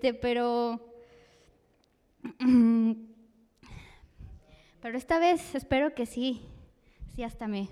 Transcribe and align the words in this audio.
Este, 0.00 0.14
pero 0.14 0.80
pero 4.80 4.96
esta 4.96 5.18
vez 5.18 5.54
espero 5.54 5.94
que 5.94 6.06
sí, 6.06 6.40
sí 7.14 7.22
hasta 7.22 7.46
me, 7.46 7.68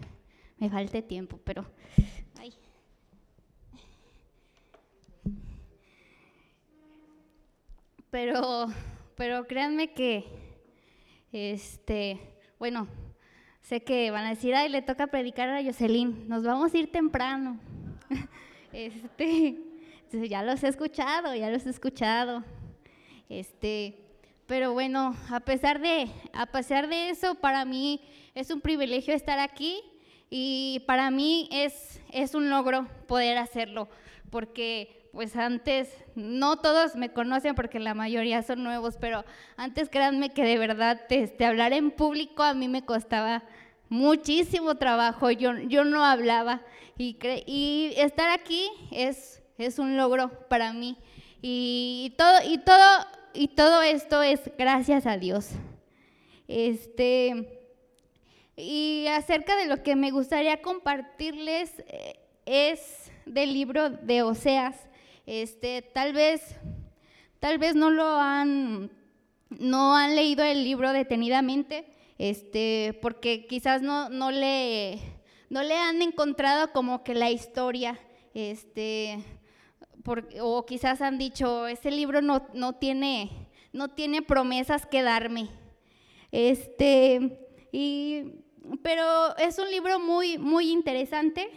me 0.58 0.68
falte 0.68 1.00
tiempo, 1.00 1.41
pero 1.42 1.64
Pero, 8.11 8.67
pero 9.17 9.47
créanme 9.47 9.93
que, 9.93 10.25
este, 11.31 12.19
bueno, 12.59 12.89
sé 13.61 13.83
que 13.83 14.11
van 14.11 14.25
a 14.25 14.31
decir, 14.31 14.55
ay, 14.55 14.71
le 14.71 14.81
toca 14.81 15.09
predicar 15.09 15.51
a 15.51 15.63
Jocelyn, 15.63 16.27
nos 16.27 16.43
vamos 16.43 16.73
a 16.73 16.79
ir 16.79 16.91
temprano. 16.91 17.61
este, 18.73 19.68
ya 20.12 20.43
los 20.43 20.62
he 20.62 20.68
escuchado, 20.68 21.34
ya 21.34 21.50
los 21.50 21.66
he 21.66 21.70
escuchado. 21.70 22.45
Este, 23.29 23.96
pero 24.46 24.72
bueno, 24.72 25.14
a 25.30 25.40
pesar 25.40 25.80
de, 25.80 26.08
a 26.32 26.46
pesar 26.46 26.89
de 26.89 27.11
eso, 27.11 27.35
para 27.35 27.64
mí 27.64 28.00
es 28.35 28.50
un 28.50 28.61
privilegio 28.61 29.14
estar 29.14 29.39
aquí 29.39 29.82
y 30.30 30.82
para 30.86 31.11
mí 31.11 31.49
es, 31.52 32.00
es 32.10 32.34
un 32.34 32.48
logro 32.48 32.88
poder 33.06 33.38
hacerlo, 33.38 33.88
porque 34.30 35.10
pues 35.12 35.36
antes, 35.36 35.92
no 36.14 36.58
todos 36.58 36.94
me 36.94 37.12
conocen 37.12 37.54
porque 37.54 37.78
la 37.80 37.94
mayoría 37.94 38.42
son 38.42 38.62
nuevos, 38.62 38.96
pero 39.00 39.24
antes 39.56 39.88
créanme 39.88 40.30
que 40.30 40.44
de 40.44 40.58
verdad 40.58 41.00
este, 41.08 41.44
hablar 41.44 41.72
en 41.72 41.90
público 41.90 42.42
a 42.42 42.54
mí 42.54 42.68
me 42.68 42.84
costaba 42.84 43.42
muchísimo 43.88 44.77
trabajo, 44.77 45.30
yo, 45.30 45.58
yo 45.60 45.84
no 45.84 46.04
hablaba 46.04 46.62
y, 46.98 47.16
y 47.46 47.94
estar 47.96 48.30
aquí 48.30 48.68
es, 48.90 49.38
es 49.58 49.78
un 49.78 49.96
logro 49.96 50.48
para 50.48 50.72
mí 50.72 50.96
y 51.42 52.14
todo, 52.16 52.38
y, 52.48 52.58
todo, 52.58 53.06
y 53.34 53.48
todo 53.48 53.82
esto 53.82 54.22
es 54.22 54.40
gracias 54.56 55.06
a 55.06 55.18
Dios. 55.18 55.50
Este, 56.46 57.58
y 58.56 59.06
acerca 59.08 59.56
de 59.56 59.66
lo 59.66 59.83
que 59.83 59.94
me 59.94 60.10
gustaría 60.10 60.62
compartirles 60.62 61.72
eh, 61.86 62.18
es 62.46 63.10
del 63.27 63.52
libro 63.52 63.91
de 63.91 64.22
Oseas. 64.22 64.88
Este, 65.27 65.83
tal 65.83 66.12
vez, 66.12 66.56
tal 67.38 67.58
vez 67.58 67.74
no 67.74 67.90
lo 67.90 68.16
han, 68.16 68.90
no 69.50 69.94
han 69.94 70.16
leído 70.16 70.42
el 70.42 70.64
libro 70.64 70.92
detenidamente, 70.92 71.86
este, 72.16 72.98
porque 73.02 73.46
quizás 73.46 73.83
no, 73.83 74.08
no, 74.08 74.30
le, 74.30 74.98
no 75.50 75.62
le 75.62 75.77
han 75.77 76.00
encontrado 76.00 76.72
como 76.72 77.05
que 77.05 77.14
la 77.14 77.30
historia, 77.30 78.00
este, 78.33 79.22
o 80.41 80.67
quizás 80.67 81.01
han 81.01 81.19
dicho, 81.19 81.67
ese 81.67 81.91
libro 81.91 82.23
no, 82.23 82.47
no, 82.55 82.75
tiene, 82.75 83.48
no 83.73 83.89
tiene 83.89 84.23
promesas 84.23 84.87
que 84.87 85.03
darme. 85.03 85.48
Este, 86.33 87.48
y, 87.73 88.45
pero 88.83 89.36
es 89.39 89.59
un 89.59 89.70
libro 89.70 89.98
muy, 89.98 90.39
muy 90.39 90.70
interesante 90.70 91.48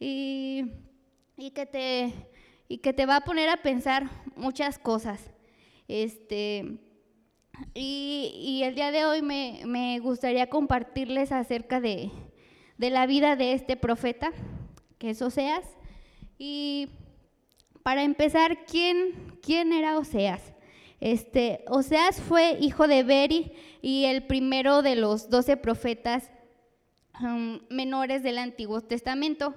y, 0.00 0.64
y 1.36 1.50
que 1.50 1.66
te, 1.66 2.12
y 2.68 2.78
que 2.78 2.92
te 2.92 3.06
va 3.06 3.16
a 3.16 3.24
poner 3.24 3.48
a 3.48 3.62
pensar 3.62 4.10
muchas 4.36 4.78
cosas. 4.78 5.30
Este, 5.88 6.78
y, 7.74 8.60
el 8.62 8.74
día 8.74 8.92
de 8.92 9.04
hoy 9.04 9.22
me, 9.22 9.98
gustaría 10.00 10.48
compartirles 10.48 11.32
acerca 11.32 11.80
de, 11.80 12.10
la 12.78 13.06
vida 13.06 13.36
de 13.36 13.54
este 13.54 13.76
profeta, 13.76 14.32
que 14.98 15.10
es 15.10 15.22
Oseas. 15.22 15.64
Y 16.38 16.90
para 17.88 18.02
empezar, 18.02 18.66
¿quién, 18.66 19.14
quién 19.40 19.72
era 19.72 19.96
Oseas? 19.96 20.52
Este, 21.00 21.64
Oseas 21.68 22.20
fue 22.20 22.58
hijo 22.60 22.86
de 22.86 23.02
Beri 23.02 23.50
y 23.80 24.04
el 24.04 24.26
primero 24.26 24.82
de 24.82 24.94
los 24.94 25.30
doce 25.30 25.56
profetas 25.56 26.30
um, 27.18 27.60
menores 27.70 28.22
del 28.22 28.36
Antiguo 28.36 28.82
Testamento. 28.82 29.54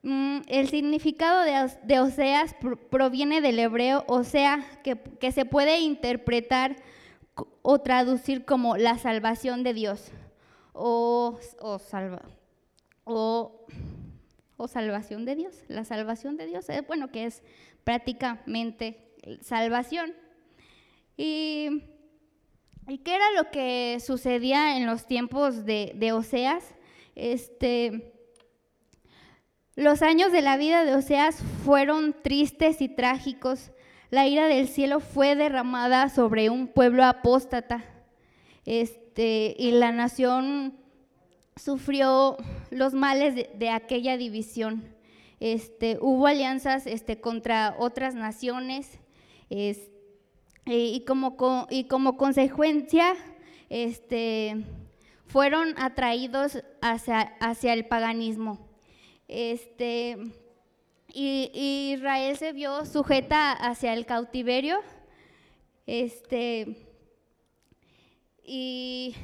Mm, 0.00 0.38
el 0.48 0.70
significado 0.70 1.44
de, 1.84 2.00
Oseas 2.00 2.56
proviene 2.88 3.42
del 3.42 3.58
hebreo 3.58 4.04
Osea, 4.08 4.64
que, 4.82 4.96
que, 4.96 5.30
se 5.30 5.44
puede 5.44 5.80
interpretar 5.80 6.76
o 7.60 7.80
traducir 7.80 8.46
como 8.46 8.78
la 8.78 8.96
salvación 8.96 9.62
de 9.62 9.74
Dios 9.74 10.10
o, 10.72 11.38
salva, 11.90 12.22
o, 13.04 13.66
salvación 14.68 15.24
de 15.24 15.36
Dios. 15.36 15.64
La 15.68 15.84
salvación 15.84 16.36
de 16.36 16.46
Dios, 16.46 16.68
es 16.68 16.86
bueno, 16.86 17.10
que 17.10 17.26
es 17.26 17.42
prácticamente 17.84 19.14
salvación. 19.40 20.14
Y, 21.16 21.84
¿Y 22.88 22.98
qué 22.98 23.14
era 23.14 23.32
lo 23.32 23.50
que 23.50 23.98
sucedía 24.00 24.76
en 24.76 24.86
los 24.86 25.06
tiempos 25.06 25.64
de, 25.64 25.92
de 25.94 26.12
Oseas? 26.12 26.74
Este 27.14 28.12
los 29.74 30.02
años 30.02 30.32
de 30.32 30.42
la 30.42 30.58
vida 30.58 30.84
de 30.84 30.94
Oseas 30.94 31.42
fueron 31.64 32.14
tristes 32.22 32.82
y 32.82 32.90
trágicos. 32.90 33.72
La 34.10 34.26
ira 34.26 34.46
del 34.46 34.68
cielo 34.68 35.00
fue 35.00 35.34
derramada 35.34 36.10
sobre 36.10 36.50
un 36.50 36.68
pueblo 36.68 37.04
apóstata. 37.04 37.82
Este, 38.66 39.56
y 39.58 39.70
la 39.70 39.90
nación 39.90 40.76
sufrió 41.56 42.36
los 42.70 42.94
males 42.94 43.34
de, 43.34 43.70
aquella 43.70 44.16
división. 44.16 44.84
Este, 45.40 45.98
hubo 46.00 46.26
alianzas 46.26 46.86
este, 46.86 47.20
contra 47.20 47.74
otras 47.78 48.14
naciones 48.14 49.00
y, 49.48 51.04
como, 51.06 51.66
y 51.70 51.84
como 51.84 52.16
consecuencia 52.16 53.14
este, 53.68 54.64
fueron 55.26 55.74
atraídos 55.78 56.62
hacia, 56.80 57.20
hacia 57.40 57.72
el 57.72 57.86
paganismo. 57.86 58.68
Y, 61.14 61.92
Israel 61.94 62.36
se 62.36 62.52
vio 62.52 62.84
sujeta 62.86 63.52
hacia 63.52 63.92
el 63.94 64.06
cautiverio. 64.06 64.80
Y, 68.44 69.14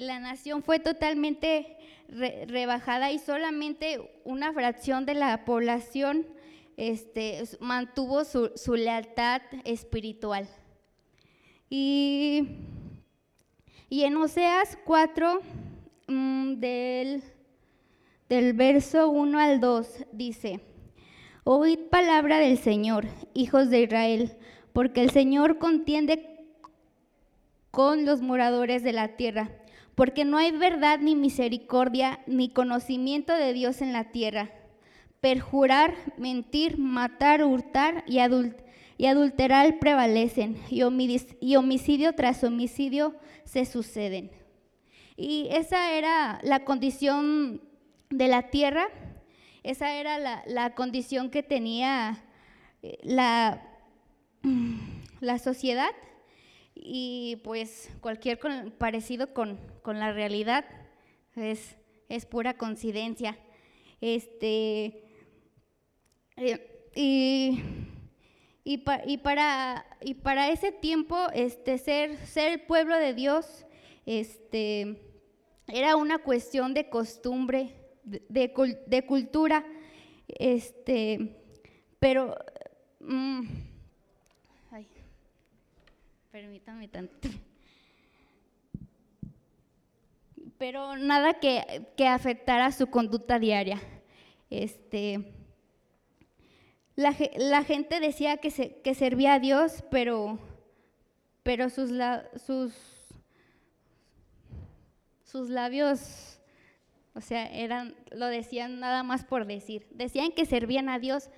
la 0.00 0.18
nación 0.18 0.62
fue 0.62 0.78
totalmente 0.78 1.76
rebajada 2.08 3.12
y 3.12 3.18
solamente 3.18 4.20
una 4.24 4.52
fracción 4.52 5.06
de 5.06 5.14
la 5.14 5.44
población 5.44 6.26
este, 6.76 7.44
mantuvo 7.60 8.24
su, 8.24 8.74
lealtad 8.74 9.42
espiritual. 9.64 10.48
Y, 11.68 12.48
en 13.90 14.16
Oseas 14.16 14.78
4, 14.84 15.40
mm, 16.08 16.54
del 16.54 17.22
del 18.32 18.54
verso 18.54 19.10
1 19.10 19.38
al 19.38 19.60
2 19.60 20.06
dice, 20.10 20.60
Oíd 21.44 21.78
palabra 21.90 22.38
del 22.38 22.56
Señor, 22.56 23.04
hijos 23.34 23.68
de 23.68 23.82
Israel, 23.82 24.32
porque 24.72 25.02
el 25.02 25.10
Señor 25.10 25.58
contiende 25.58 26.46
con 27.70 28.06
los 28.06 28.22
moradores 28.22 28.82
de 28.82 28.94
la 28.94 29.16
tierra, 29.18 29.50
porque 29.94 30.24
no 30.24 30.38
hay 30.38 30.50
verdad 30.52 30.98
ni 31.00 31.14
misericordia 31.14 32.20
ni 32.26 32.48
conocimiento 32.48 33.34
de 33.34 33.52
Dios 33.52 33.82
en 33.82 33.92
la 33.92 34.04
tierra. 34.04 34.50
Perjurar, 35.20 35.94
mentir, 36.16 36.78
matar, 36.78 37.44
hurtar 37.44 38.04
y, 38.06 38.18
adulterar 38.18 39.78
prevalecen, 39.78 40.56
y, 40.70 40.82
homicidio 41.56 42.14
tras 42.14 42.42
homicidio 42.42 43.14
se 43.44 43.64
suceden. 43.64 44.30
Y 45.16 45.48
esa 45.52 45.92
era 45.92 46.40
la 46.42 46.64
condición 46.64 47.60
de 48.10 48.28
la 48.28 48.50
tierra. 48.50 48.88
Esa 49.62 49.94
era 49.94 50.42
la, 50.46 50.74
condición 50.74 51.30
que 51.30 51.42
tenía 51.42 52.24
eh, 52.82 52.98
la, 53.02 53.62
sociedad 55.38 55.90
y 56.74 57.36
pues 57.44 57.90
cualquier 58.00 58.38
parecido 58.78 59.32
con, 59.34 59.58
la 59.84 60.12
realidad 60.12 60.64
es, 61.36 61.76
es, 62.08 62.26
pura 62.26 62.56
coincidencia. 62.56 63.38
Este, 64.00 65.04
eh, 66.36 66.88
y, 66.94 67.62
y, 68.64 68.78
para, 69.18 69.86
y 70.00 70.14
para 70.14 70.50
ese 70.50 70.72
tiempo, 70.72 71.16
este, 71.34 71.78
ser, 71.78 72.16
ser 72.26 72.52
el 72.52 72.60
pueblo 72.62 72.96
de 72.96 73.14
Dios 73.14 73.64
este, 74.06 75.00
era 75.68 75.96
una 75.96 76.18
cuestión 76.18 76.74
de 76.74 76.88
costumbre, 76.88 77.74
de, 78.04 79.04
cultura, 79.06 79.64
este, 80.26 81.36
pero, 81.98 82.36
mm, 83.00 83.42
permítame 86.32 86.88
tanto. 86.88 87.28
Pero 90.56 90.96
nada 90.96 91.34
que, 91.34 91.86
que 91.96 92.06
afectara 92.06 92.72
su 92.72 92.86
conducta 92.86 93.38
diaria. 93.38 93.80
Este, 94.48 95.30
la, 96.96 97.12
gente 97.64 98.00
decía 98.00 98.38
que, 98.38 98.50
se, 98.50 98.80
que 98.80 98.94
servía 98.94 99.34
a 99.34 99.38
Dios, 99.40 99.84
pero, 99.90 100.38
pero 101.42 101.68
sus, 101.68 101.90
sus, 102.46 102.72
sus 105.24 105.50
labios, 105.50 106.40
o 107.14 107.20
sea, 107.20 107.46
eran, 107.52 107.94
lo 108.10 108.26
decían 108.26 108.80
nada 108.80 109.02
más 109.02 109.24
por 109.24 109.46
decir. 109.46 109.86
Decían 109.90 110.32
que 110.32 110.46
servían 110.46 110.88
a 110.88 110.98
Dios, 110.98 111.28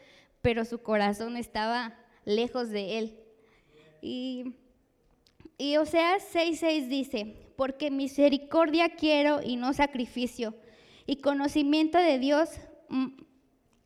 pero 0.40 0.64
su 0.64 0.82
corazón 0.82 1.36
estaba 1.36 1.96
lejos 2.24 2.70
de 2.70 2.98
Él. 2.98 3.18
Y, 4.00 4.54
y 5.58 5.76
Oseas 5.76 6.22
6:6 6.32 6.88
dice, 6.88 7.36
porque 7.56 7.90
misericordia 7.90 8.90
quiero 8.90 9.40
y 9.42 9.56
no 9.56 9.72
sacrificio, 9.72 10.54
y 11.06 11.16
conocimiento 11.16 11.98
de 11.98 12.18
Dios 12.18 12.50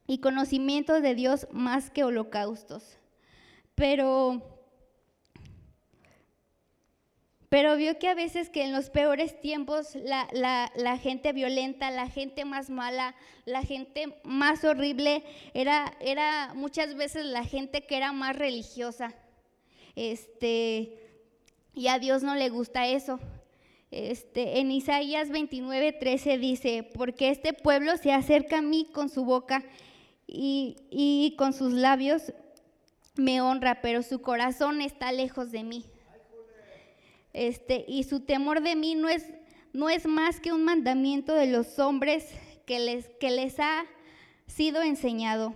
y 0.06 0.18
conocimiento 0.18 1.00
de 1.00 1.14
Dios 1.14 1.46
más 1.52 1.90
que 1.90 2.02
holocaustos. 2.02 2.98
Pero, 3.74 4.42
pero 7.50 7.76
vio 7.76 7.98
que 7.98 8.08
a 8.08 8.14
veces 8.14 8.48
que 8.48 8.64
en 8.64 8.72
los 8.72 8.88
peores 8.88 9.38
tiempos 9.40 9.94
la, 9.94 10.26
la, 10.32 10.98
gente 10.98 11.32
violenta, 11.32 11.90
la 11.90 12.08
gente 12.08 12.46
más 12.46 12.70
mala, 12.70 13.14
la 13.44 13.62
gente 13.62 14.18
más 14.24 14.64
horrible, 14.64 15.22
era, 15.52 15.94
era 16.00 16.54
muchas 16.54 16.94
veces 16.94 17.26
la 17.26 17.44
gente 17.44 17.86
que 17.86 17.98
era 17.98 18.12
más 18.12 18.34
religiosa. 18.34 19.14
Este, 19.94 21.07
y 21.78 21.86
a 21.86 22.00
Dios 22.00 22.25
no 22.25 22.34
le 22.34 22.48
gusta 22.48 22.88
eso. 22.88 23.20
Este, 23.92 24.58
en 24.58 24.72
Isaías 24.72 25.30
29, 25.30 25.92
13 25.92 26.36
dice, 26.36 26.90
porque 26.92 27.30
este 27.30 27.52
pueblo 27.52 27.96
se 27.96 28.12
acerca 28.12 28.58
a 28.58 28.62
mí 28.62 28.88
con 28.92 29.08
su 29.08 29.25
boca 29.25 29.64
y, 30.26 31.34
con 31.38 31.52
sus 31.52 31.72
labios 31.72 32.34
me 33.14 33.40
honra, 33.40 33.80
pero 33.80 34.02
su 34.02 34.20
corazón 34.20 34.80
está 34.80 35.12
lejos 35.12 35.52
de 35.52 35.62
mí. 35.62 35.84
Este, 37.32 37.84
y 37.86 38.02
su 38.02 38.20
temor 38.20 38.60
de 38.60 38.75
mí 38.75 38.96
no 38.96 39.08
es, 39.08 39.26
no 39.72 39.88
es 39.88 40.06
más 40.06 40.40
que 40.40 40.52
un 40.52 40.64
mandamiento 40.64 41.32
de 41.34 41.46
los 41.46 41.78
hombres 41.78 42.26
que 42.66 42.80
les, 42.80 43.08
que 43.20 43.30
les 43.30 43.60
ha 43.60 43.84
sido 44.48 44.82
enseñado. 44.82 45.54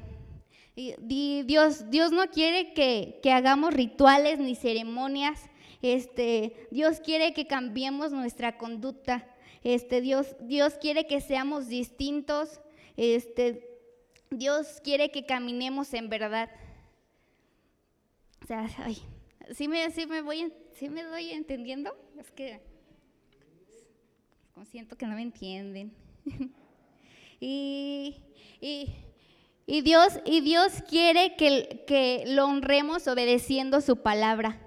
Y, 0.77 1.43
Dios, 1.43 1.91
Dios 1.91 2.13
no 2.13 2.29
quiere 2.29 2.73
que, 2.75 3.19
que 3.23 3.33
hagamos 3.33 3.75
rituales 3.75 4.39
ni 4.39 4.55
ceremonias 4.55 5.51
este, 5.83 6.69
Dios 6.71 7.01
quiere 7.01 7.35
que 7.35 7.49
cambiemos 7.49 8.13
nuestra 8.13 8.57
conducta. 8.57 9.27
Este, 9.65 10.01
Dios, 10.01 10.35
quiere 10.81 11.09
que 11.09 11.21
seamos 11.21 11.69
distintos. 11.69 12.61
Este, 12.97 13.69
Dios 14.31 14.81
quiere 14.83 15.11
que 15.11 15.27
caminemos 15.27 15.93
en 15.93 16.09
verdad. 16.09 16.51
O 18.43 18.47
sea, 18.47 18.69
ay, 18.79 18.99
¿sí 19.53 19.67
me, 19.67 19.89
me 20.09 20.23
voy, 20.23 20.53
sí 20.75 20.89
me 20.89 21.03
doy 21.03 21.31
entendiendo? 21.31 21.97
Es 22.17 22.31
que 22.31 22.61
siento 24.71 24.97
que 24.97 25.07
no 25.07 25.17
me 25.17 25.23
entienden. 25.23 25.93
y, 27.41 28.23
Dios, 29.67 30.21
y 30.25 30.41
Dios 30.43 30.83
quiere 30.89 31.35
que 31.35 32.25
lo 32.29 32.47
honremos 32.47 33.09
obedeciendo 33.09 33.81
su 33.81 33.97
palabra. 33.97 34.61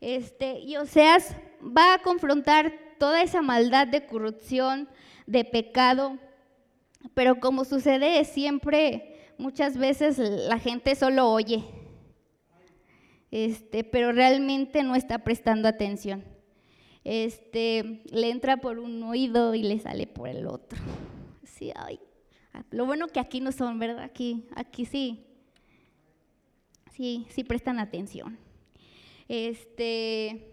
Este, 0.00 0.58
y 0.60 0.76
Oseas 0.76 1.36
va 1.62 1.94
a 1.94 2.02
confrontar 2.02 2.72
toda 2.98 3.22
esa 3.22 3.42
maldad 3.42 3.86
de 3.86 4.06
corrupción, 4.06 4.88
de 5.26 5.44
pecado, 5.44 6.18
pero 7.14 7.40
como 7.40 7.64
sucede 7.64 8.24
siempre, 8.24 9.16
muchas 9.38 9.76
veces 9.76 10.18
la 10.18 10.58
gente 10.58 10.94
solo 10.94 11.30
oye, 11.30 11.64
este, 13.30 13.84
pero 13.84 14.12
realmente 14.12 14.82
no 14.82 14.94
está 14.94 15.18
prestando 15.20 15.68
atención. 15.68 16.24
Este, 17.04 18.02
le 18.10 18.30
entra 18.30 18.58
por 18.58 18.78
un 18.78 19.02
oído 19.02 19.54
y 19.54 19.62
le 19.62 19.78
sale 19.78 20.06
por 20.06 20.28
el 20.28 20.46
otro. 20.46 20.78
Sí, 21.44 21.72
ay. 21.74 22.00
Lo 22.70 22.84
bueno 22.84 23.08
que 23.08 23.20
aquí 23.20 23.40
no 23.40 23.52
son, 23.52 23.78
¿verdad? 23.78 24.02
Aquí, 24.02 24.46
aquí 24.54 24.84
sí. 24.84 25.24
Sí, 26.92 27.26
sí 27.30 27.44
prestan 27.44 27.78
atención. 27.78 28.38
Este, 29.32 30.44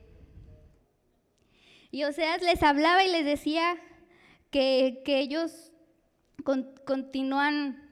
y 1.89 2.03
Oseas 2.03 2.43
les 2.43 2.61
hablaba 2.61 3.03
y 3.03 3.11
les 3.11 3.25
decía 3.25 3.75
que, 4.51 5.01
ellos 5.03 5.71
continúan, 6.85 7.89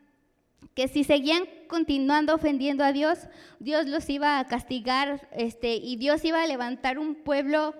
que 0.75 0.87
si 0.87 1.03
seguían 1.03 1.45
continuando 1.67 2.35
ofendiendo 2.35 2.83
a 2.83 2.91
Dios, 2.91 3.17
Dios 3.59 3.87
los 3.87 4.07
iba 4.11 4.37
a 4.37 4.45
castigar 4.45 5.27
este, 5.31 5.73
y 5.73 5.95
Dios 5.95 6.23
iba 6.23 6.43
a 6.43 6.45
levantar 6.45 6.99
un 6.99 7.15
pueblo 7.15 7.73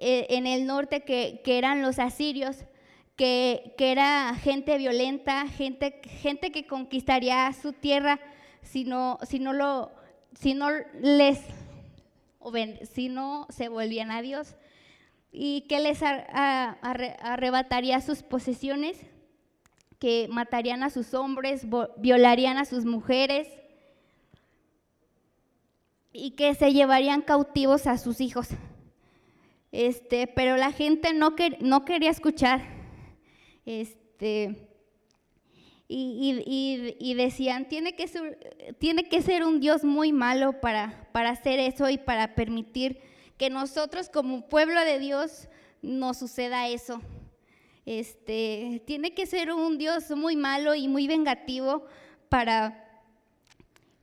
eh, 0.00 0.26
en 0.30 0.48
el 0.48 0.66
norte 0.66 1.04
que, 1.04 1.40
eran 1.44 1.80
los 1.80 2.00
asirios, 2.00 2.64
que, 3.14 3.76
era 3.78 4.34
gente 4.34 4.78
violenta, 4.78 5.46
gente, 5.46 6.00
gente 6.04 6.50
que 6.50 6.66
conquistaría 6.66 7.52
su 7.52 7.72
tierra 7.72 8.18
si 8.62 8.82
no, 8.82 9.20
si 9.22 9.38
no, 9.38 9.52
lo, 9.52 9.92
si 10.34 10.54
no 10.54 10.70
les 11.00 11.38
si 12.92 13.08
no 13.08 13.46
se 13.50 13.68
volvían 13.68 14.10
a 14.10 14.22
Dios, 14.22 14.54
y 15.30 15.62
que 15.62 15.80
les 15.80 16.00
arrebataría 16.02 18.00
sus 18.00 18.22
posesiones, 18.22 18.98
que 19.98 20.28
matarían 20.30 20.82
a 20.82 20.90
sus 20.90 21.14
hombres, 21.14 21.66
violarían 21.96 22.56
a 22.56 22.64
sus 22.64 22.84
mujeres 22.84 23.48
y 26.12 26.32
que 26.32 26.54
se 26.54 26.72
llevarían 26.72 27.22
cautivos 27.22 27.86
a 27.86 27.98
sus 27.98 28.20
hijos. 28.20 28.48
Este, 29.72 30.26
pero 30.26 30.56
la 30.56 30.72
gente 30.72 31.12
no, 31.12 31.34
no 31.60 31.84
quería 31.84 32.10
escuchar. 32.10 32.62
Este, 33.66 34.67
y, 35.90 37.14
decían, 37.14 37.66
tiene 37.68 37.96
que, 37.96 38.08
ser, 38.08 38.76
tiene 38.78 39.08
que 39.08 39.22
ser 39.22 39.44
un 39.44 39.58
Dios 39.58 39.84
muy 39.84 40.12
malo 40.12 40.60
para, 40.60 41.08
para 41.12 41.30
hacer 41.30 41.58
eso 41.58 41.88
y 41.88 41.96
para 41.96 42.34
permitir 42.34 43.00
que 43.38 43.48
nosotros 43.48 44.10
como 44.10 44.48
pueblo 44.48 44.80
de 44.84 44.98
Dios 44.98 45.48
nos 45.80 46.18
suceda 46.18 46.68
eso. 46.68 47.00
Este, 47.86 48.82
tiene 48.84 49.14
que 49.14 49.24
ser 49.24 49.50
un 49.50 49.78
Dios 49.78 50.10
muy 50.10 50.36
malo 50.36 50.74
y 50.74 50.88
muy 50.88 51.06
vengativo 51.06 51.86
para... 52.28 52.84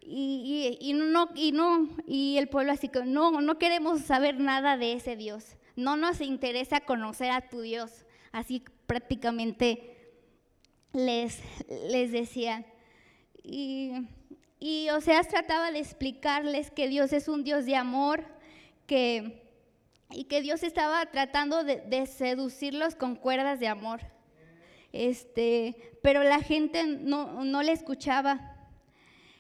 Y, 0.08 0.94
no, 0.94 1.30
y, 1.34 1.52
no, 1.52 1.90
y 2.06 2.38
el 2.38 2.48
pueblo 2.48 2.72
así 2.72 2.92
no, 3.06 3.42
no 3.42 3.58
queremos 3.58 4.02
saber 4.02 4.40
nada 4.40 4.78
de 4.78 4.94
ese 4.94 5.16
Dios. 5.16 5.56
No 5.76 5.98
nos 5.98 6.22
interesa 6.22 6.82
conocer 6.82 7.32
a 7.32 7.50
tu 7.50 7.62
Dios. 7.62 8.06
Así 8.32 8.64
prácticamente 8.86 9.95
les, 10.96 11.40
les 11.90 12.12
decía. 12.12 12.66
Y, 13.44 13.92
y 14.60 14.90
Oseas 14.90 15.28
trataba 15.28 15.72
de 15.72 15.80
explicarles 15.80 16.72
que 16.72 16.88
Dios 16.88 17.14
es 17.14 17.28
un 17.28 17.44
Dios 17.44 17.66
de 17.66 17.76
amor, 17.76 18.26
que, 18.88 19.44
y 20.12 20.24
que 20.26 20.42
Dios 20.42 20.64
estaba 20.64 21.06
tratando 21.08 21.64
de, 21.64 22.06
seducirlos 22.08 22.96
con 22.96 23.16
cuerdas 23.16 23.60
de 23.60 23.68
amor. 23.68 24.02
Este, 24.94 25.98
pero 26.02 26.24
la 26.24 26.40
gente 26.40 26.86
no, 26.86 27.44
no 27.44 27.62
le 27.62 27.74
escuchaba. 27.74 28.54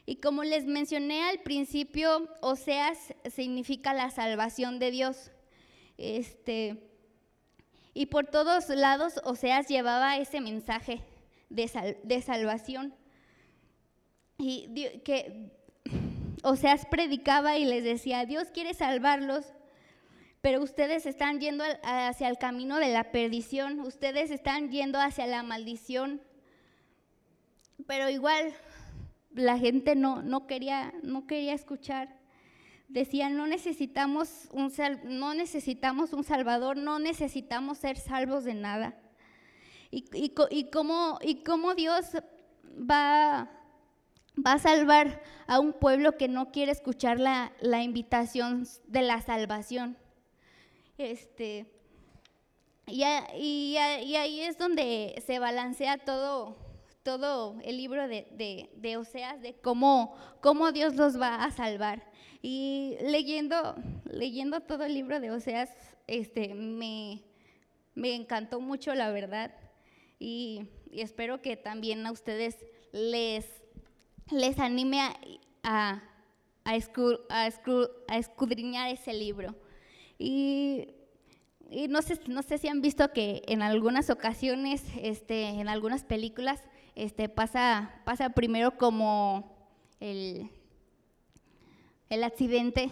Y 0.05 0.17
como 0.17 0.43
les 0.43 0.65
mencioné 0.65 1.23
al 1.23 1.39
principio, 1.39 2.29
Oseas 2.41 3.15
significa 3.33 3.93
la 3.93 4.11
salvación 4.11 4.77
de 4.77 4.91
Dios. 4.91 5.31
Este, 5.97 6.77
y 7.93 8.07
por 8.07 8.27
todos 8.27 8.67
lados 8.69 9.21
Oseas 9.23 9.67
llevaba 9.67 10.17
ese 10.17 10.41
mensaje 10.41 11.01
de, 11.55 12.21
salvación. 12.21 12.93
Y 14.37 14.67
que 15.03 15.51
Oseas 16.43 16.85
predicaba 16.85 17.57
y 17.57 17.65
les 17.65 17.83
decía, 17.83 18.25
Dios 18.25 18.49
quiere 18.51 18.73
salvarlos, 18.73 19.45
pero 20.41 20.61
ustedes 20.61 21.05
están 21.05 21.39
yendo 21.39 21.63
hacia 21.83 22.27
el 22.27 22.37
camino 22.37 22.77
de 22.77 22.91
la 22.91 23.11
perdición, 23.11 23.79
ustedes 23.79 24.29
están 24.29 24.69
yendo 24.69 24.99
hacia 24.99 25.25
la 25.25 25.41
maldición. 25.41 26.21
Pero 27.87 28.09
igual 28.09 28.53
la 29.33 29.57
gente 29.57 29.95
no, 29.95 30.21
no, 30.21 30.45
quería, 30.45 30.93
no 31.01 31.25
quería 31.25 31.53
escuchar. 31.53 32.19
Decían, 32.89 33.35
no 33.35 33.47
necesitamos, 33.47 34.49
un, 34.51 34.71
no 35.05 35.33
necesitamos 35.33 36.13
un 36.13 36.23
salvador, 36.23 36.77
no 36.77 36.99
necesitamos 36.99 37.79
ser 37.79 37.97
salvos 37.97 38.43
de 38.43 38.53
nada 38.53 38.95
y, 39.91 40.05
y, 40.13 40.69
cómo, 40.69 41.19
y 41.21 41.43
cómo 41.43 41.75
Dios 41.75 42.05
va, 42.77 43.49
va 44.45 44.53
a 44.53 44.59
salvar 44.59 45.21
a 45.47 45.59
un 45.59 45.73
pueblo 45.73 46.17
que 46.17 46.27
no 46.27 46.51
quiere 46.51 46.71
escuchar 46.71 47.19
la, 47.19 47.51
la 47.61 47.83
invitación 47.83 48.67
de 48.87 49.01
la 49.01 49.21
salvación. 49.21 49.97
Este, 50.97 51.65
y, 52.87 53.03
y, 53.37 53.77
y, 53.77 54.15
ahí 54.15 54.41
es 54.41 54.57
donde 54.57 55.21
se 55.25 55.39
balancea 55.39 55.97
todo, 55.97 56.55
todo 57.03 57.57
el 57.63 57.77
libro 57.77 58.07
de, 58.07 58.69
de, 58.75 58.97
Oseas, 58.97 59.41
de 59.41 59.53
cómo, 59.55 60.15
cómo 60.41 60.71
Dios 60.71 60.95
los 60.95 61.19
va 61.19 61.43
a 61.43 61.51
salvar. 61.51 62.03
Y 62.41 62.95
leyendo, 63.01 63.75
leyendo 64.05 64.61
todo 64.61 64.83
el 64.83 64.93
libro 64.93 65.19
de 65.19 65.31
Oseas, 65.31 65.69
este, 66.07 66.53
me, 66.53 67.23
me 67.95 68.13
encantó 68.13 68.59
mucho, 68.59 68.93
la 68.93 69.09
verdad. 69.11 69.51
Y, 70.19 70.67
espero 70.91 71.41
que 71.41 71.57
también 71.57 72.05
a 72.05 72.11
ustedes 72.11 72.65
les, 72.91 73.45
les 74.31 74.59
anime 74.59 75.01
a, 75.01 75.13
a, 75.63 76.03
a, 76.63 77.47
escudriñar 78.17 78.89
ese 78.89 79.13
libro. 79.13 79.55
Y, 80.17 80.87
y, 81.69 81.87
no, 81.87 82.01
sé, 82.01 82.19
no 82.27 82.41
sé 82.43 82.57
si 82.57 82.67
han 82.67 82.81
visto 82.81 83.11
que 83.11 83.43
en 83.47 83.61
algunas 83.61 84.09
ocasiones, 84.09 84.83
este, 85.01 85.49
en 85.49 85.67
algunas 85.67 86.03
películas, 86.03 86.61
este, 86.95 87.27
pasa, 87.27 88.01
pasa 88.05 88.29
primero 88.29 88.77
como 88.77 89.53
el, 89.99 90.49
el 92.09 92.23
accidente 92.23 92.89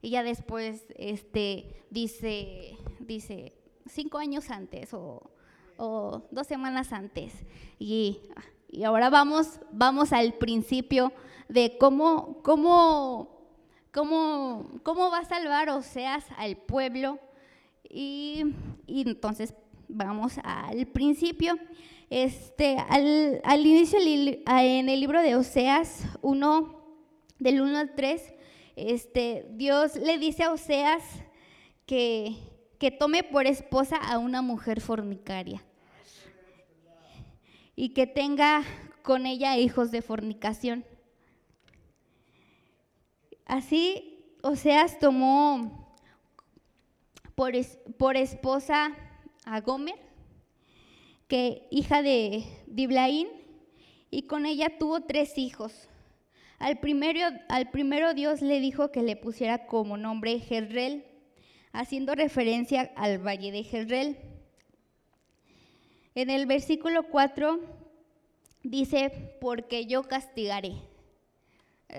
y 0.00 0.10
ya 0.10 0.22
después 0.22 0.84
este, 0.96 1.82
dice, 1.90 2.76
dice 3.00 3.54
cinco 3.86 4.18
años 4.18 4.50
antes 4.50 4.94
o, 4.94 5.30
dos 5.76 6.46
semanas 6.46 6.92
antes. 6.92 7.32
Y, 7.78 8.20
ahora 8.84 9.10
vamos, 9.10 9.60
vamos 9.70 10.12
al 10.12 10.34
principio 10.34 11.12
de 11.48 11.76
cómo, 11.78 12.42
cómo, 12.42 13.46
cómo, 13.92 14.70
cómo 14.82 15.10
va 15.10 15.18
a 15.18 15.24
salvar 15.24 15.70
Oseas 15.70 16.24
al 16.36 16.56
pueblo. 16.56 17.18
Y, 17.88 18.44
y 18.86 19.02
entonces 19.02 19.54
vamos 19.88 20.34
al 20.42 20.86
principio. 20.86 21.58
Este, 22.08 22.76
al, 22.88 23.40
al 23.44 23.66
inicio 23.66 23.98
en 24.00 24.88
el 24.88 25.00
libro 25.00 25.22
de 25.22 25.34
Oseas 25.34 26.04
1, 26.22 26.76
del 27.38 27.60
1 27.60 27.78
al 27.78 27.94
3, 27.94 28.34
este, 28.76 29.46
Dios 29.50 29.96
le 29.96 30.18
dice 30.18 30.44
a 30.44 30.52
Oseas 30.52 31.02
que, 31.84 32.36
que 32.78 32.90
tome 32.90 33.24
por 33.24 33.46
esposa 33.46 33.96
a 33.96 34.18
una 34.18 34.40
mujer 34.42 34.80
fornicaria 34.80 35.65
y 37.76 37.90
que 37.90 38.06
tenga 38.06 38.64
con 39.02 39.26
ella 39.26 39.56
hijos 39.56 39.90
de 39.90 40.02
fornicación. 40.02 40.84
Así, 43.44 44.24
Oseas 44.42 44.98
tomó 44.98 45.94
por, 47.36 47.54
esposa 48.16 48.96
a 49.44 49.60
Gomer 49.60 49.94
que 51.28 51.66
hija 51.70 52.02
de 52.02 52.44
Diblaín, 52.66 53.28
y 54.10 54.22
con 54.22 54.46
ella 54.46 54.78
tuvo 54.78 55.02
tres 55.02 55.36
hijos. 55.38 55.88
Al 56.58 56.78
primero, 56.78 57.20
al 57.48 57.70
primero 57.70 58.14
Dios 58.14 58.40
le 58.40 58.60
dijo 58.60 58.92
que 58.92 59.02
le 59.02 59.16
pusiera 59.16 59.66
como 59.66 59.96
nombre 59.96 60.38
Jezreel, 60.38 61.04
haciendo 61.72 62.14
referencia 62.14 62.92
al 62.96 63.18
valle 63.18 63.50
de 63.52 63.64
Jezreel. 63.64 64.16
En 66.16 66.30
el 66.30 66.46
versículo 66.46 67.02
4 67.08 67.60
dice, 68.62 69.36
porque 69.38 69.84
yo 69.84 70.04
castigaré. 70.04 70.72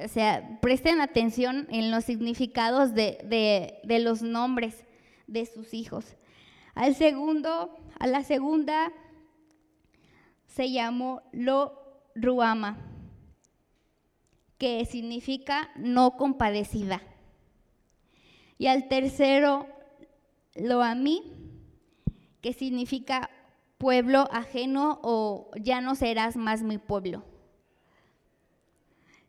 O 0.03 0.07
sea, 0.07 0.59
presten 0.59 1.01
atención 1.01 1.67
en 1.69 1.91
los 1.91 2.03
significados 2.05 2.95
de, 2.95 3.79
de 3.83 3.99
los 3.99 4.23
nombres 4.23 4.85
de 5.27 5.45
sus 5.45 5.75
hijos. 5.75 6.17
Al 6.73 6.95
segundo, 6.95 7.77
a 7.99 8.07
la 8.07 8.23
segunda 8.23 8.91
se 10.47 10.71
llamó 10.71 11.21
Lo 11.31 11.79
Ruama, 12.15 12.75
que 14.57 14.83
significa 14.85 15.69
no 15.75 16.17
compadecida. 16.17 17.03
Y 18.57 18.65
al 18.65 18.87
tercero, 18.87 19.67
Lo 20.55 20.81
Amí, 20.81 21.21
que 22.41 22.53
significa 22.53 23.29
pueblo 23.77 24.27
ajeno 24.31 24.99
o 25.03 25.51
ya 25.59 25.81
no 25.81 25.95
serás 25.95 26.35
más 26.35 26.63
mi 26.63 26.77
pueblo. 26.77 27.23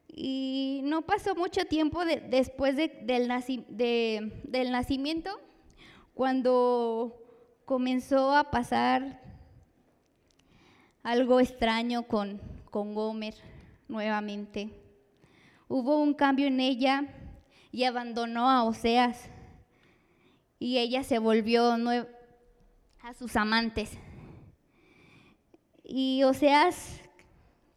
Y 0.09 0.81
no 0.85 1.03
pasó 1.03 1.35
mucho 1.35 1.65
tiempo 1.67 2.05
después 2.05 2.77
del, 2.77 3.07
del 3.07 4.73
nacimiento, 4.73 5.41
cuando 6.15 7.15
comenzó 7.65 8.35
a 8.35 8.51
pasar 8.51 9.23
algo 11.05 11.39
extraño 11.39 12.03
con, 12.03 12.41
con 12.71 12.95
Gomer 12.95 13.35
nuevamente. 13.87 14.71
Hubo 15.69 15.99
un 15.99 16.15
cambio 16.15 16.47
en 16.47 16.61
ella 16.61 17.05
y 17.71 17.85
abandonó 17.85 18.51
a 18.51 18.65
Oseas 18.65 19.31
y 20.59 20.79
ella 20.79 21.05
se 21.05 21.19
volvió 21.19 21.71
a 23.03 23.15
sus 23.15 23.37
amantes. 23.37 23.97
Y 25.91 26.23
Oseas, 26.23 27.01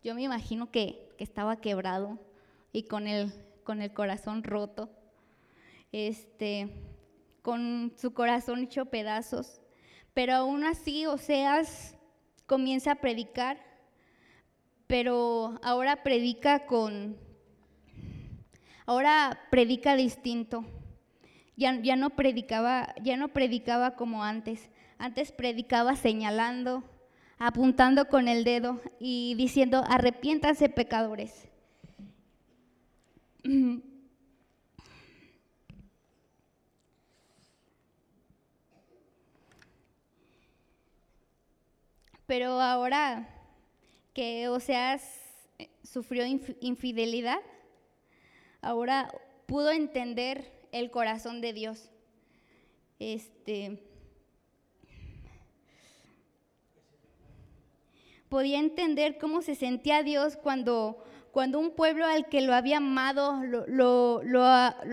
yo 0.03 0.13
me 0.15 0.23
imagino 0.23 0.69
que, 0.69 1.09
estaba 1.17 1.61
quebrado 1.61 2.19
y 2.73 2.83
con 2.83 3.07
el, 3.07 3.31
con 3.63 3.81
el 3.83 3.93
corazón 3.93 4.43
roto, 4.43 4.89
este, 5.91 6.67
con 7.43 7.93
su 7.95 8.13
corazón 8.13 8.63
hecho 8.63 8.87
pedazos. 8.87 9.61
Pero 10.15 10.33
aún 10.33 10.63
así 10.65 11.05
Oseas 11.05 11.95
comienza 12.47 12.93
a 12.93 12.95
predicar, 12.95 13.63
pero 14.87 15.59
ahora 15.63 16.03
predica 16.03 16.65
con, 16.65 17.15
ahora 18.87 19.39
predica 19.51 19.95
distinto. 19.95 20.65
Ya, 21.55 21.79
ya, 21.81 21.95
no 21.95 22.09
predicaba, 22.09 22.93
ya 23.01 23.15
no 23.15 23.29
predicaba 23.29 23.95
como 23.95 24.23
antes. 24.23 24.69
Antes 24.97 25.31
predicaba 25.31 25.95
señalando, 25.95 26.83
apuntando 27.43 28.07
con 28.07 28.27
el 28.27 28.43
dedo 28.43 28.79
y 28.99 29.33
diciendo, 29.33 29.83
arrepiéntanse 29.87 30.69
pecadores. 30.69 31.47
Pero 42.27 42.61
ahora 42.61 43.27
que 44.13 44.47
Oseas 44.47 45.01
eh, 45.57 45.71
sufrió 45.83 46.23
infidelidad, 46.61 47.39
ahora 48.61 49.11
pudo 49.47 49.71
entender 49.71 50.67
el 50.71 50.91
corazón 50.91 51.41
de 51.41 51.53
Dios. 51.53 51.89
Este, 52.99 53.90
podía 58.31 58.59
entender 58.59 59.17
cómo 59.19 59.41
se 59.41 59.55
sentía 59.55 60.03
Dios 60.03 60.37
cuando, 60.37 61.03
cuando 61.33 61.59
un 61.59 61.75
pueblo 61.75 62.05
al 62.05 62.29
que 62.29 62.39
lo 62.39 62.55
había 62.55 62.77
amado, 62.77 63.43
lo, 63.43 64.23
lo, 64.23 64.41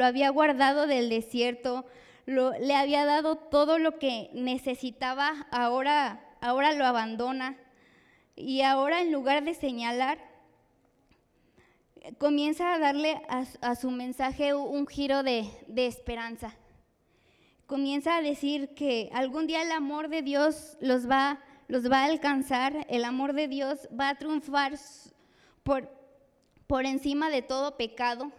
había 0.05 0.29
guardado 0.31 0.89
del 0.89 1.09
desierto, 1.09 1.87
le 2.27 2.75
había 2.75 3.05
dado 3.05 3.37
todo 3.37 3.79
lo 3.79 4.01
que 4.01 4.29
necesitaba, 4.35 5.47
ahora 5.53 6.25
ahora 6.41 6.73
lo 6.73 6.85
abandona 6.85 7.57
y 8.35 8.63
ahora 8.63 9.01
en 9.03 9.13
lugar 9.13 9.45
de 9.45 9.55
señalar, 9.55 10.19
comienza 12.19 12.75
a 12.75 12.81
darle 12.81 13.23
a, 13.29 13.77
su 13.77 13.93
mensaje 13.93 14.53
un 14.53 14.87
giro 14.89 15.23
de, 15.23 15.49
esperanza. 15.77 16.57
Comienza 17.67 18.17
a 18.17 18.23
decir 18.23 18.75
que 18.75 19.11
algún 19.13 19.47
día 19.47 19.63
el 19.63 19.71
amor 19.71 20.09
de 20.09 20.23
Dios 20.23 20.77
los 20.81 21.09
va, 21.09 21.41
los 21.69 21.91
va 21.91 22.01
a 22.01 22.07
alcanzar, 22.07 22.87
el 22.89 23.05
amor 23.05 23.35
de 23.35 23.47
Dios 23.47 23.89
va 23.99 24.09
a 24.09 24.19
triunfar 24.19 24.75
por, 25.63 25.89
por 26.67 26.87
encima 26.87 27.31
de 27.31 27.43
todo 27.43 27.77
pecado, 27.77 28.33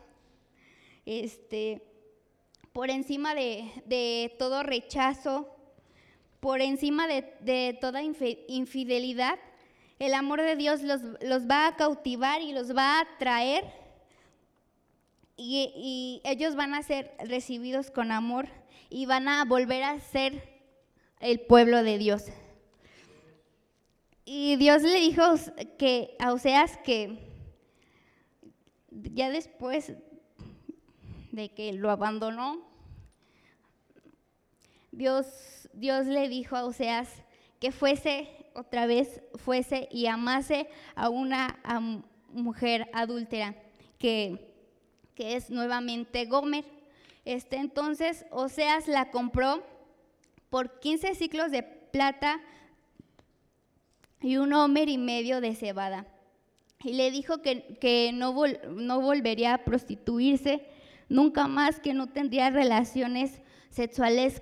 este, 1.05 1.81
por 2.73 2.89
encima 2.89 3.35
de, 3.35 3.71
de 3.85 4.35
todo 4.37 4.63
rechazo, 4.63 5.47
por 6.39 6.61
encima 6.61 7.07
de, 7.07 7.77
toda 7.79 8.01
infidelidad, 8.01 9.37
el 9.99 10.13
amor 10.13 10.41
de 10.41 10.55
Dios 10.55 10.81
los, 10.81 11.01
va 11.49 11.67
a 11.67 11.75
cautivar 11.75 12.41
y 12.41 12.53
los 12.53 12.75
va 12.75 13.01
a 13.01 13.07
traer 13.17 13.65
y, 15.35 15.71
y, 15.75 16.21
ellos 16.29 16.55
van 16.55 16.73
a 16.73 16.83
ser 16.83 17.13
recibidos 17.19 17.91
con 17.91 18.11
amor 18.11 18.47
y 18.89 19.05
van 19.05 19.27
a 19.27 19.43
volver 19.45 19.83
a 19.83 19.99
ser 19.99 20.61
el 21.19 21.41
pueblo 21.41 21.83
de 21.83 21.97
Dios. 21.97 22.23
Y 24.31 24.57
Dios 24.57 24.83
le 24.83 24.99
dijo 24.99 25.23
que 25.79 26.15
a 26.19 26.33
Oseas 26.33 26.77
que 26.83 27.17
ya 28.91 29.31
después 29.31 29.93
de 31.31 31.49
que 31.49 31.73
lo 31.73 31.89
abandonó, 31.89 32.63
Dios, 34.91 35.67
Dios 35.73 36.05
le 36.05 36.29
dijo 36.29 36.55
a 36.55 36.65
Oseas 36.65 37.09
que 37.59 37.71
fuese 37.71 38.29
otra 38.53 38.85
vez, 38.85 39.19
fuese 39.33 39.89
y 39.89 40.05
amase 40.05 40.69
a 40.93 41.09
una 41.09 41.59
mujer 42.27 42.87
adúltera, 42.93 43.55
que, 43.97 44.53
que 45.15 45.37
es 45.37 45.49
nuevamente 45.49 46.25
Gomer. 46.25 46.65
Este, 47.25 47.55
entonces 47.55 48.27
Oseas 48.29 48.87
la 48.87 49.09
compró 49.09 49.63
por 50.51 50.79
15 50.79 51.15
ciclos 51.15 51.49
de 51.49 51.63
plata 51.63 52.39
y 54.21 54.37
un 54.37 54.53
homer 54.53 54.89
y 54.89 54.97
medio 54.97 55.41
de 55.41 55.55
cebada. 55.55 56.07
Y 56.83 56.93
le 56.93 57.11
dijo 57.11 57.41
que, 57.41 58.11
no, 58.13 58.33
no 58.69 59.01
volvería 59.01 59.53
a 59.53 59.63
prostituirse 59.65 60.65
nunca 61.09 61.47
más, 61.47 61.79
que 61.79 61.93
no 61.93 62.07
tendría 62.07 62.49
relaciones 62.49 63.41
sexuales 63.69 64.41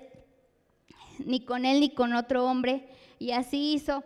ni 1.18 1.40
con 1.40 1.64
él 1.64 1.80
ni 1.80 1.90
con 1.90 2.12
otro 2.14 2.44
hombre. 2.44 2.88
Y 3.18 3.32
así 3.32 3.72
hizo. 3.72 4.04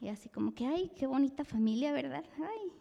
Y 0.00 0.08
así 0.08 0.28
como 0.28 0.54
que, 0.54 0.66
ay, 0.66 0.90
qué 0.96 1.06
bonita 1.06 1.44
familia, 1.44 1.92
¿verdad? 1.92 2.24
Ay, 2.36 2.72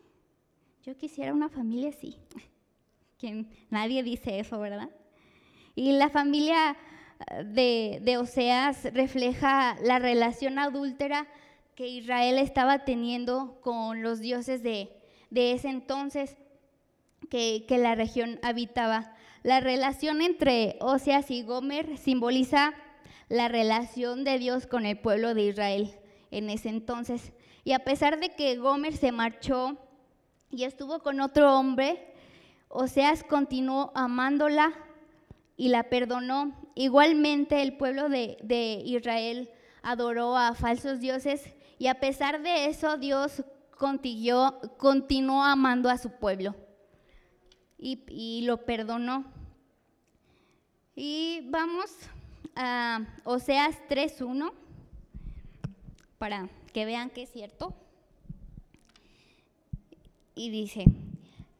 yo 0.83 0.95
quisiera 0.97 1.33
una 1.33 1.49
familia 1.49 1.89
así. 1.89 2.17
Quien, 3.19 3.49
nadie 3.69 4.03
dice 4.03 4.39
eso, 4.39 4.59
¿verdad? 4.59 4.89
Y 5.75 5.93
la 5.93 6.09
familia 6.09 6.75
de, 7.45 7.99
de 8.01 8.17
Oseas 8.17 8.85
refleja 8.93 9.75
la 9.83 9.99
relación 9.99 10.59
adúltera 10.59 11.27
que 11.75 11.87
Israel 11.87 12.37
estaba 12.37 12.85
teniendo 12.85 13.59
con 13.61 14.03
los 14.03 14.19
dioses 14.19 14.61
de, 14.63 14.89
ese 15.33 15.69
entonces 15.69 16.37
que, 17.29 17.65
la 17.69 17.95
región 17.95 18.39
habitaba. 18.43 19.15
La 19.43 19.59
relación 19.59 20.21
entre 20.21 20.77
Oseas 20.81 21.31
y 21.31 21.43
Gomer 21.43 21.97
simboliza 21.97 22.73
la 23.29 23.47
relación 23.47 24.23
de 24.23 24.37
Dios 24.37 24.67
con 24.67 24.85
el 24.85 24.99
pueblo 24.99 25.33
de 25.33 25.43
Israel 25.43 25.95
en 26.29 26.49
ese 26.49 26.69
entonces. 26.69 27.31
Y 27.63 27.71
a 27.71 27.79
pesar 27.79 28.19
de 28.19 28.29
que 28.29 28.57
Gomer 28.57 28.95
se 28.95 29.11
marchó 29.11 29.77
y 30.49 30.65
estuvo 30.65 30.99
con 30.99 31.21
otro 31.21 31.57
hombre, 31.57 32.13
Oseas 32.67 33.23
continuó 33.23 33.91
amándola 33.95 34.73
y 35.57 35.69
la 35.69 35.83
perdonó. 35.83 36.53
Igualmente 36.75 37.61
el 37.61 37.77
pueblo 37.77 38.09
de, 38.09 38.37
de 38.43 38.81
Israel 38.85 39.49
adoró 39.81 40.37
a 40.37 40.53
falsos 40.53 40.99
dioses 40.99 41.53
y 41.81 41.87
a 41.87 41.99
pesar 41.99 42.43
de 42.43 42.67
eso, 42.67 42.95
Dios 42.95 43.43
continuó, 43.75 45.41
amando 45.41 45.89
a 45.89 45.97
su 45.97 46.11
pueblo 46.11 46.55
y, 47.79 48.43
lo 48.45 48.65
perdonó. 48.65 49.25
Y 50.95 51.41
vamos 51.49 51.89
a 52.55 53.03
Oseas 53.23 53.79
3.1 53.89 54.53
para 56.19 56.49
que 56.71 56.85
vean 56.85 57.09
que 57.09 57.23
es 57.23 57.31
cierto. 57.31 57.73
Y 60.35 60.51
dice, 60.51 60.85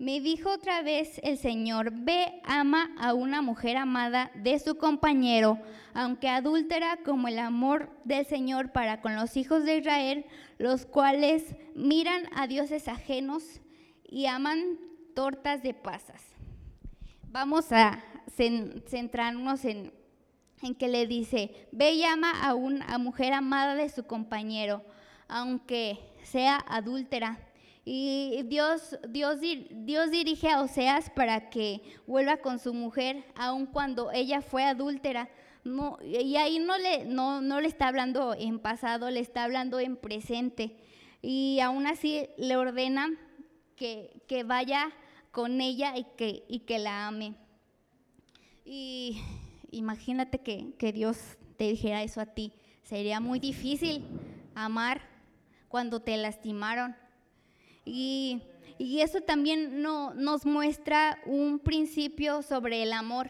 me 0.02 0.20
dijo 0.20 0.50
otra 0.50 0.82
vez 0.82 1.22
el 1.22 1.38
Señor, 1.38 1.92
ve, 1.94 2.42
ama 2.44 2.90
a 2.98 3.14
una 3.14 3.44
mujer 3.44 3.78
amada 3.78 4.32
de 4.34 4.58
su 4.58 4.76
compañero, 4.80 5.60
aunque 5.94 6.28
adúltera 6.28 6.98
como 7.06 7.28
el 7.28 7.38
amor 7.38 7.92
del 8.04 8.26
Señor 8.26 8.72
para 8.72 9.00
con 9.00 9.16
los 9.16 9.38
hijos 9.38 9.64
de 9.64 9.78
Israel, 9.78 10.26
los 10.58 10.88
cuales 10.88 11.56
miran 11.76 12.24
a 12.34 12.48
dioses 12.48 12.88
ajenos 12.88 13.62
y 14.10 14.26
aman 14.26 14.80
tortas 15.14 15.62
de 15.62 15.76
pasas. 15.76 16.24
Vamos 17.30 17.72
a 17.72 18.04
centrarnos 18.36 19.66
en, 19.66 19.94
en 20.64 20.74
que 20.74 20.88
le 20.88 21.06
dice, 21.06 21.68
ve 21.72 21.92
y 21.92 22.04
ama 22.06 22.32
a 22.42 22.56
una 22.56 22.98
mujer 22.98 23.34
amada 23.34 23.76
de 23.76 23.88
su 23.90 24.08
compañero, 24.08 24.84
aunque 25.28 26.00
sea 26.24 26.58
adúltera 26.68 27.38
y 27.84 28.44
Dios, 28.44 29.00
Dios, 29.10 29.40
Dios 29.40 30.12
dirige 30.12 30.50
a 30.50 30.62
Oseas 30.62 31.10
para 31.10 31.50
que 31.50 31.82
vuelva 32.06 32.38
con 32.38 32.60
su 32.60 32.74
mujer, 32.74 33.26
aun 33.36 33.66
cuando 33.66 34.12
ella 34.12 34.42
fue 34.42 34.64
adúltera. 34.64 35.30
Y 36.04 36.36
ahí 36.36 36.60
no 36.60 36.78
le, 36.78 37.06
no, 37.06 37.42
no 37.42 37.60
le 37.60 37.68
está 37.68 37.88
hablando 37.88 38.36
en 38.36 38.60
pasado, 38.60 39.10
le 39.10 39.20
está 39.20 39.44
hablando 39.44 39.80
en 39.80 39.98
presente. 39.98 40.78
Y 41.24 41.60
aún 41.60 41.88
así 41.88 42.28
le 42.38 42.56
ordena 42.56 43.10
que, 43.76 44.22
que 44.28 44.44
vaya 44.44 44.92
con 45.32 45.60
ella 45.60 45.98
y 45.98 46.06
que, 46.18 46.44
y 46.48 46.60
que 46.60 46.78
la 46.78 47.08
ame. 47.08 47.34
Y 48.64 49.22
imagínate 49.72 50.40
que, 50.40 50.74
que 50.78 50.92
Dios 50.94 51.18
te 51.58 51.66
dijera 51.66 52.04
eso 52.04 52.22
a 52.22 52.28
ti. 52.28 52.54
Sería 52.84 53.20
muy 53.20 53.40
difícil 53.40 54.06
amar 54.54 55.02
cuando 55.68 56.00
te 56.00 56.18
lastimaron 56.18 56.96
y, 57.86 58.42
eso 58.80 59.22
también 59.22 59.82
no, 59.84 60.14
nos 60.16 60.46
muestra 60.46 61.20
un 61.26 61.60
principio 61.60 62.42
sobre 62.42 62.82
el 62.82 62.94
amor. 62.94 63.30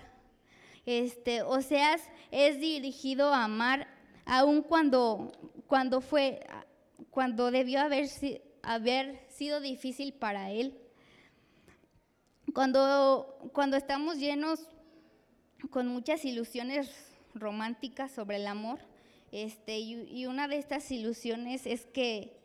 Este, 0.85 1.41
o 1.41 1.61
sea, 1.61 1.97
es 2.31 2.59
dirigido 2.59 3.33
a 3.33 3.43
amar 3.43 3.87
aun 4.25 4.61
cuando, 4.61 5.31
cuando 5.67 5.99
fue, 5.99 6.39
cuando 7.09 7.51
debió 7.51 7.81
haber, 7.81 8.07
haber 8.63 9.19
sido 9.29 9.59
difícil 9.59 10.13
para 10.13 10.51
él. 10.51 10.77
Cuando, 12.53 13.37
cuando 13.53 13.77
estamos 13.77 14.17
llenos 14.17 14.67
con 15.69 15.87
muchas 15.87 16.23
ilusiones 16.25 16.89
románticas 17.33 18.11
sobre 18.11 18.37
el 18.37 18.47
amor, 18.47 18.79
este, 19.31 19.79
y, 19.79 20.25
una 20.25 20.47
de 20.47 20.57
estas 20.57 20.91
ilusiones 20.91 21.65
es 21.65 21.85
que, 21.85 22.40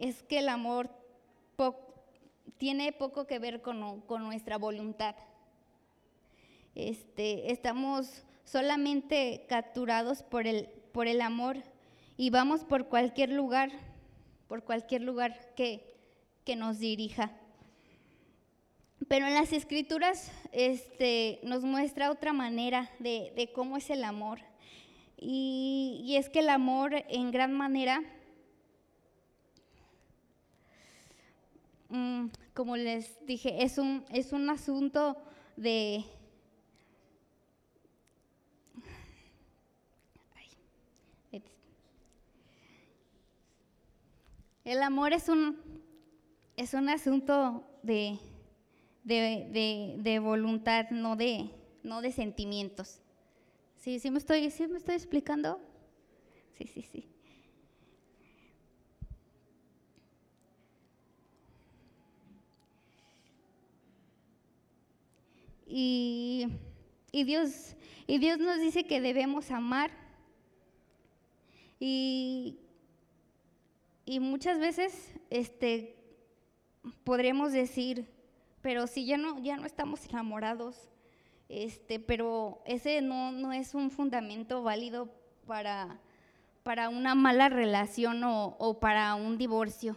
es 0.00 0.22
que 0.22 0.38
el 0.38 0.48
amor 0.48 0.90
tiene 2.58 2.92
poco 2.92 3.26
que 3.26 3.38
ver 3.38 3.60
con, 3.62 3.80
nuestra 4.08 4.56
voluntad. 4.58 5.14
Este, 6.74 7.52
estamos 7.52 8.24
solamente 8.44 9.44
capturados 9.48 10.22
por 10.22 10.46
el, 10.46 10.68
por 10.92 11.06
el 11.06 11.20
amor 11.20 11.58
y 12.16 12.30
vamos 12.30 12.64
por 12.64 12.88
cualquier 12.88 13.30
lugar, 13.30 13.70
por 14.48 14.64
cualquier 14.64 15.02
lugar 15.02 15.54
que, 15.54 15.94
nos 16.56 16.78
dirija. 16.78 17.32
Pero 19.08 19.26
en 19.26 19.34
las 19.34 19.52
escrituras 19.52 20.30
este, 20.52 21.40
nos 21.42 21.64
muestra 21.64 22.10
otra 22.10 22.32
manera 22.32 22.90
de, 23.00 23.50
cómo 23.54 23.76
es 23.76 23.90
el 23.90 24.04
amor. 24.04 24.38
Y, 25.18 26.02
y, 26.04 26.16
es 26.16 26.28
que 26.28 26.38
el 26.40 26.48
amor 26.50 26.94
en 27.08 27.30
gran 27.30 27.52
manera 27.52 28.02
Mm, 31.88 32.26
como 32.54 32.76
les 32.76 33.24
dije, 33.26 33.62
es 33.62 33.78
un, 33.78 34.04
es 34.10 34.32
un 34.32 34.50
asunto 34.50 35.16
de... 35.56 36.04
El 44.64 44.82
amor 44.82 45.12
es 45.12 45.28
un, 45.28 45.56
es 46.56 46.74
un 46.74 46.88
asunto 46.88 47.64
de, 47.84 48.18
de, 49.04 50.18
voluntad, 50.18 50.90
no 50.90 51.14
de, 51.14 51.50
no 51.84 52.02
de 52.02 52.10
sentimientos. 52.10 52.98
¿Sí, 53.76 54.00
sí, 54.00 54.10
me 54.10 54.18
estoy, 54.18 54.50
¿Sí 54.50 54.66
me 54.66 54.78
estoy 54.78 54.96
explicando? 54.96 55.60
Sí, 56.58 56.66
sí, 56.66 56.82
sí. 56.82 57.15
Y, 65.66 66.48
Dios, 67.12 67.74
y 68.06 68.18
Dios 68.18 68.38
nos 68.38 68.60
dice 68.60 68.84
que 68.84 69.00
debemos 69.00 69.50
amar. 69.50 69.90
Y, 71.80 72.58
muchas 74.20 74.60
veces 74.60 75.12
este, 75.30 75.96
podremos 77.04 77.52
decir, 77.52 78.06
pero 78.62 78.86
si 78.86 79.04
ya 79.04 79.16
no, 79.16 79.42
ya 79.42 79.56
no 79.56 79.66
estamos 79.66 80.06
enamorados, 80.06 80.88
este, 81.48 81.98
pero 81.98 82.62
ese 82.64 83.02
no, 83.02 83.32
no 83.32 83.52
es 83.52 83.74
un 83.74 83.90
fundamento 83.90 84.62
válido 84.62 85.12
para, 85.46 86.00
para 86.62 86.88
una 86.88 87.14
mala 87.14 87.48
relación 87.48 88.22
o, 88.24 88.56
o 88.58 88.78
para 88.78 89.14
un 89.16 89.38
divorcio. 89.38 89.96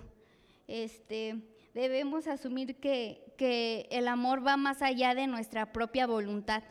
Este, 0.68 1.40
debemos 1.74 2.28
asumir 2.28 2.76
que, 2.76 3.29
el 3.42 4.08
amor 4.08 4.46
va 4.46 4.58
más 4.58 4.82
allá 4.82 5.16
de 5.16 5.28
nuestra 5.28 5.72
propia 5.72 6.08
voluntad. 6.08 6.64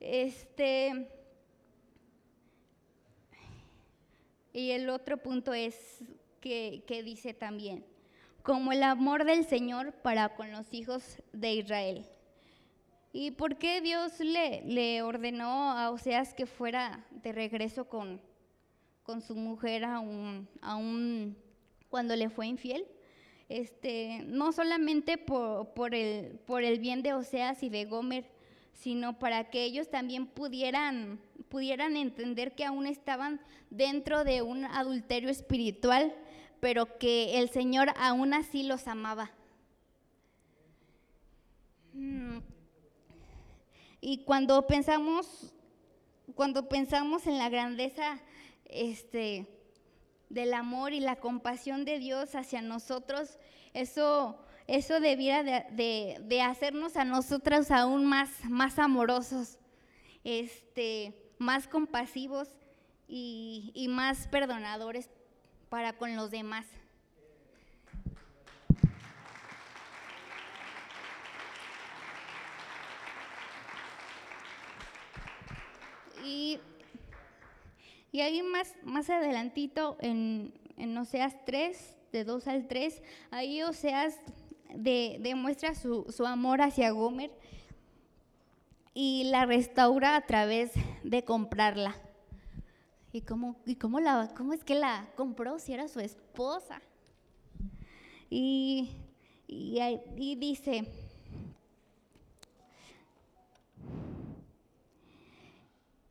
Este, 0.00 1.08
y 4.52 4.70
el 4.70 4.88
otro 4.88 5.16
punto 5.16 5.52
es 5.54 6.04
que, 6.40 6.82
dice 7.04 7.34
también, 7.34 7.84
como 8.42 8.72
el 8.72 8.82
amor 8.82 9.24
del 9.24 9.44
Señor 9.44 9.92
para 9.92 10.36
con 10.36 10.52
los 10.52 10.72
hijos 10.72 11.22
de 11.32 11.54
Israel. 11.54 12.06
¿Y 13.12 13.32
por 13.32 13.56
qué 13.56 13.80
Dios 13.80 14.20
le, 14.20 14.62
le 14.64 15.02
ordenó 15.02 15.72
a 15.72 15.90
Oseas 15.90 16.34
que 16.34 16.46
fuera 16.46 17.04
de 17.10 17.32
regreso 17.32 17.88
con, 17.88 18.20
con 19.02 19.22
su 19.22 19.34
mujer 19.34 19.84
aún 19.84 21.36
cuando 21.88 22.14
le 22.14 22.28
fue 22.28 22.46
infiel. 22.46 22.86
Este, 23.48 24.24
no 24.26 24.52
solamente 24.52 25.16
por, 25.16 25.94
el 25.94 26.78
bien 26.80 27.02
de 27.02 27.14
Oseas 27.14 27.62
y 27.62 27.70
de 27.70 27.86
Gomer, 27.86 28.26
sino 28.74 29.18
para 29.18 29.50
que 29.50 29.64
ellos 29.64 29.90
también 29.90 30.26
pudieran, 30.26 31.18
pudieran 31.48 31.96
entender 31.96 32.54
que 32.54 32.64
aún 32.64 32.86
estaban 32.86 33.40
dentro 33.70 34.24
de 34.24 34.42
un 34.42 34.64
adulterio 34.66 35.30
espiritual, 35.30 36.14
pero 36.60 36.98
que 36.98 37.38
el 37.38 37.48
Señor 37.48 37.92
aún 37.96 38.34
así 38.34 38.64
los 38.64 38.86
amaba. 38.86 39.30
Mm. 41.94 42.38
Y 44.00 44.24
cuando 44.24 44.66
pensamos, 44.66 45.52
cuando 46.34 46.68
pensamos 46.68 47.26
en 47.26 47.38
la 47.38 47.48
grandeza 47.48 48.20
este, 48.66 49.46
del 50.30 50.54
amor 50.54 50.92
y 50.92 51.00
la 51.00 51.16
compasión 51.16 51.84
de 51.84 51.98
Dios 51.98 52.34
hacia 52.34 52.62
nosotros, 52.62 53.38
eso, 53.74 54.38
eso 54.66 55.00
debiera 55.00 55.42
de, 55.42 56.42
hacernos 56.42 56.96
a 56.96 57.04
nosotros 57.04 57.70
aún 57.70 58.06
más, 58.06 58.30
más 58.44 58.78
amorosos, 58.78 59.58
este, 60.24 61.14
más 61.38 61.66
compasivos 61.66 62.48
y, 63.06 63.72
y 63.74 63.88
más 63.88 64.28
perdonadores 64.28 65.10
para 65.68 65.94
con 65.94 66.16
los 66.16 66.30
demás. 66.30 66.66
Y 76.24 76.60
y 78.12 78.20
ahí 78.20 78.42
más, 78.42 78.74
más 78.82 79.10
adelantito, 79.10 79.96
en, 80.00 80.54
en 80.76 80.96
Oseas 80.96 81.36
3, 81.44 81.96
de 82.12 82.24
2 82.24 82.48
al 82.48 82.68
3, 82.68 83.02
ahí 83.30 83.62
Oseas 83.62 84.18
demuestra 84.74 85.74
su, 85.74 86.06
su 86.10 86.26
amor 86.26 86.62
hacia 86.62 86.90
Gomer 86.90 87.30
y 88.94 89.24
la 89.24 89.46
restaura 89.46 90.16
a 90.16 90.26
través 90.26 90.72
de 91.04 91.24
comprarla. 91.24 91.94
¿Y 93.12 93.22
cómo, 93.22 93.56
y 93.64 93.76
cómo, 93.76 94.00
la, 94.00 94.32
cómo 94.36 94.52
es 94.52 94.64
que 94.64 94.74
la 94.74 95.08
compró 95.16 95.58
si 95.58 95.72
era 95.72 95.88
su 95.88 96.00
esposa? 96.00 96.82
Y, 98.28 98.90
y, 99.46 99.78
y 100.16 100.34
dice, 100.36 101.07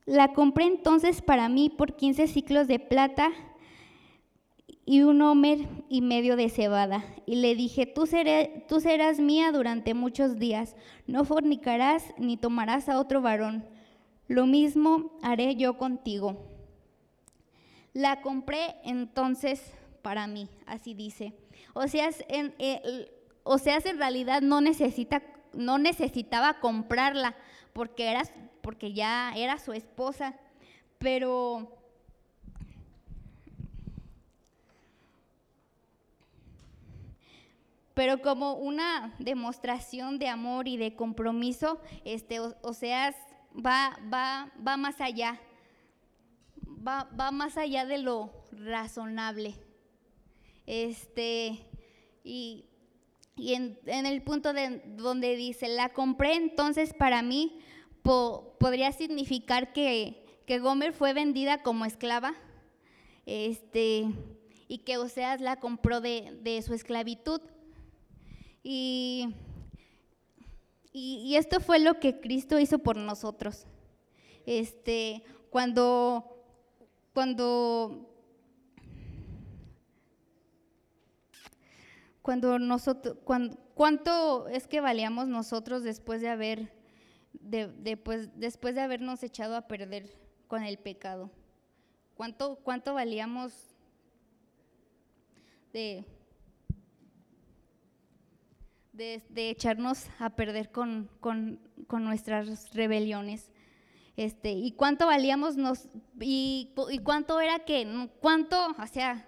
La 0.07 0.29
compré 0.29 0.65
entonces 0.65 1.21
para 1.21 1.49
mí 1.49 1.69
por 1.69 1.97
15 1.97 2.27
ciclos 2.27 2.67
de 2.67 2.79
plata 2.79 3.29
y 4.85 5.01
un 5.01 5.21
homer 5.21 5.67
y 5.89 5.99
medio 5.99 6.37
de 6.37 6.47
cebada. 6.47 7.03
Y 7.25 7.35
le 7.35 7.55
dije, 7.55 7.85
tú, 7.85 8.07
tú 8.69 8.79
serás 8.79 9.19
mía 9.19 9.51
durante 9.51 9.93
muchos 9.93 10.39
días, 10.39 10.77
no 11.07 11.25
fornicarás 11.25 12.05
ni 12.17 12.37
tomarás 12.37 12.87
a 12.87 13.01
otro 13.01 13.21
varón. 13.21 13.65
Lo 14.29 14.45
mismo 14.45 15.11
haré 15.21 15.57
yo 15.57 15.77
contigo. 15.77 16.37
La 17.91 18.21
compré 18.21 18.75
entonces 18.85 19.73
para 20.01 20.25
mí, 20.25 20.47
así 20.67 20.93
dice. 20.93 21.33
O 21.73 21.85
sea, 21.89 22.11
en, 22.29 22.53
o 23.43 23.57
sea, 23.57 23.79
en 23.83 23.97
realidad 23.97 24.41
no, 24.41 24.61
necesita, 24.61 25.21
no 25.51 25.77
necesitaba 25.77 26.61
comprarla 26.61 27.35
porque 27.73 28.09
era 28.09 28.23
porque 28.67 28.91
ya 28.91 29.31
era 29.33 29.57
su 29.59 29.71
esposa, 29.71 30.35
pero 30.97 31.73
pero 37.93 38.21
como 38.21 38.55
una 38.55 39.15
demostración 39.19 40.19
de 40.19 40.27
amor 40.27 40.67
y 40.67 40.75
de 40.75 40.97
compromiso, 40.97 41.79
este, 42.03 42.41
o, 42.41 42.73
sea, 42.73 43.15
va, 43.55 43.97
va, 44.13 44.51
va 44.67 44.75
más 44.75 44.99
allá, 44.99 45.39
va, 46.85 47.09
va, 47.17 47.31
más 47.31 47.55
allá 47.55 47.85
de 47.85 47.99
lo 47.99 48.33
razonable. 48.51 49.55
Este, 50.65 51.57
y, 52.25 52.65
y 53.37 53.53
en, 53.53 53.79
en, 53.85 54.05
el 54.05 54.21
punto 54.23 54.51
de 54.51 54.81
donde 54.97 55.37
dice, 55.37 55.69
la 55.69 55.87
compré 55.93 56.33
entonces 56.33 56.93
para 56.93 57.21
mí 57.21 57.61
podría 58.03 58.91
significar 58.91 59.73
que, 59.73 60.25
que, 60.45 60.59
Gomer 60.59 60.93
fue 60.93 61.13
vendida 61.13 61.61
como 61.61 61.85
esclava 61.85 62.33
este, 63.25 64.07
y 64.67 64.79
que 64.79 64.97
Oseas 64.97 65.41
la 65.41 65.57
compró 65.57 66.01
de, 66.01 66.63
su 66.65 66.73
esclavitud. 66.73 67.41
Y, 68.63 69.33
y, 70.91 71.35
esto 71.35 71.59
fue 71.59 71.79
lo 71.79 71.99
que 71.99 72.19
Cristo 72.19 72.59
hizo 72.59 72.79
por 72.79 72.97
nosotros. 72.97 73.65
Este, 74.45 75.23
cuando, 75.49 76.43
cuando, 77.13 78.09
cuando 82.21 82.59
nosotros, 82.59 83.17
¿cuánto 83.73 84.47
es 84.47 84.67
que 84.67 84.81
valíamos 84.81 85.27
nosotros 85.27 85.83
después 85.83 86.21
de 86.21 86.29
haber 86.29 86.76
de, 87.41 87.97
pues, 87.97 88.29
después 88.39 88.75
de 88.75 88.81
habernos 88.81 89.23
echado 89.23 89.55
a 89.55 89.67
perder 89.67 90.09
con 90.47 90.63
el 90.63 90.77
pecado? 90.77 91.31
¿Cuánto, 92.15 92.57
cuánto 92.63 92.93
valíamos 92.93 93.53
de, 95.71 96.05
de, 98.93 99.49
echarnos 99.49 100.07
a 100.19 100.31
perder 100.31 100.71
con, 100.71 101.09
con, 101.19 101.59
con, 101.87 102.03
nuestras 102.03 102.73
rebeliones? 102.73 103.51
Este, 104.15 104.51
¿Y 104.51 104.71
cuánto 104.71 105.05
valíamos 105.05 105.57
nos, 105.57 105.89
y, 106.19 106.73
y 106.89 106.99
cuánto 106.99 107.39
era 107.39 107.59
que, 107.59 108.09
cuánto, 108.19 108.75
o 108.79 108.87
sea, 108.87 109.27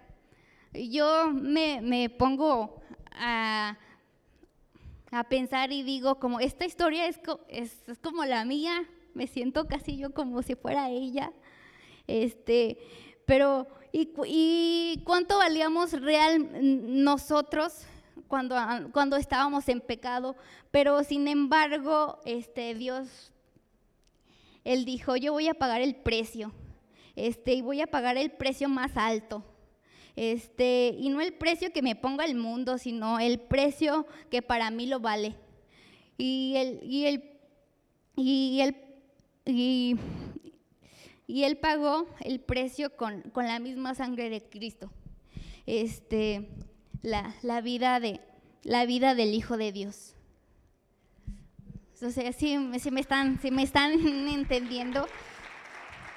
yo 0.74 1.32
me, 1.32 1.82
me 1.82 2.10
pongo 2.10 2.82
a 3.12 3.78
a 5.12 5.24
pensar 5.24 5.72
y 5.72 5.84
digo, 5.84 6.20
como 6.20 6.40
esta 6.40 6.66
historia 6.66 7.08
es, 7.08 7.20
es, 7.48 8.00
como 8.02 8.26
la 8.26 8.46
mía, 8.46 8.86
me 9.14 9.28
siento 9.28 9.68
casi 9.68 9.98
yo 9.98 10.14
como 10.14 10.42
si 10.44 10.56
fuera 10.56 10.90
ella. 10.90 11.32
Este, 12.08 12.78
pero, 13.26 13.68
¿y, 13.92 14.12
y 14.26 15.04
cuánto 15.06 15.38
valíamos 15.38 15.94
real 15.94 16.50
nosotros 17.04 17.86
cuando, 18.28 18.56
cuando 18.92 19.16
estábamos 19.16 19.68
en 19.70 19.82
pecado? 19.82 20.36
Pero 20.72 21.04
sin 21.04 21.28
embargo, 21.28 22.20
este, 22.26 22.76
Dios, 22.76 23.32
Él 24.64 24.86
dijo, 24.86 25.16
yo 25.16 25.34
voy 25.34 25.48
a 25.48 25.56
pagar 25.56 25.82
el 25.82 25.96
precio, 25.96 26.52
este, 27.16 27.54
y 27.54 27.62
voy 27.62 27.82
a 27.82 27.88
pagar 27.88 28.18
el 28.18 28.32
precio 28.32 28.70
más 28.70 28.96
alto. 28.96 29.44
Este, 30.20 30.94
y 31.00 31.08
no 31.08 31.22
el 31.22 31.32
precio 31.32 31.72
que 31.72 31.82
me 31.82 31.96
ponga 31.96 32.26
el 32.26 32.36
mundo, 32.36 32.78
sino 32.78 33.20
el 33.20 33.40
precio 33.40 34.06
que 34.30 34.42
para 34.42 34.70
mí 34.70 34.86
lo 34.86 35.00
vale. 35.00 35.38
Y 36.18 36.56
él, 36.58 36.82
y 36.84 37.06
él, 37.06 37.24
y 38.18 38.60
él, 38.60 38.76
y, 39.46 39.96
él 41.42 41.58
pagó 41.60 42.06
el 42.20 42.42
precio 42.42 42.98
con, 42.98 43.32
la 43.34 43.60
misma 43.60 43.96
sangre 43.96 44.30
de 44.30 44.42
Cristo. 44.42 44.92
Este, 45.66 46.50
la, 47.02 47.62
vida 47.62 48.02
de, 48.02 48.20
la 48.64 48.86
vida 48.86 49.16
del 49.16 49.34
Hijo 49.34 49.56
de 49.56 49.72
Dios. 49.72 50.16
O 52.02 52.10
sea, 52.10 52.34
si, 52.34 52.58
me 52.58 53.00
están, 53.00 53.40
me 53.54 53.64
están 53.64 53.94
entendiendo. 54.28 55.08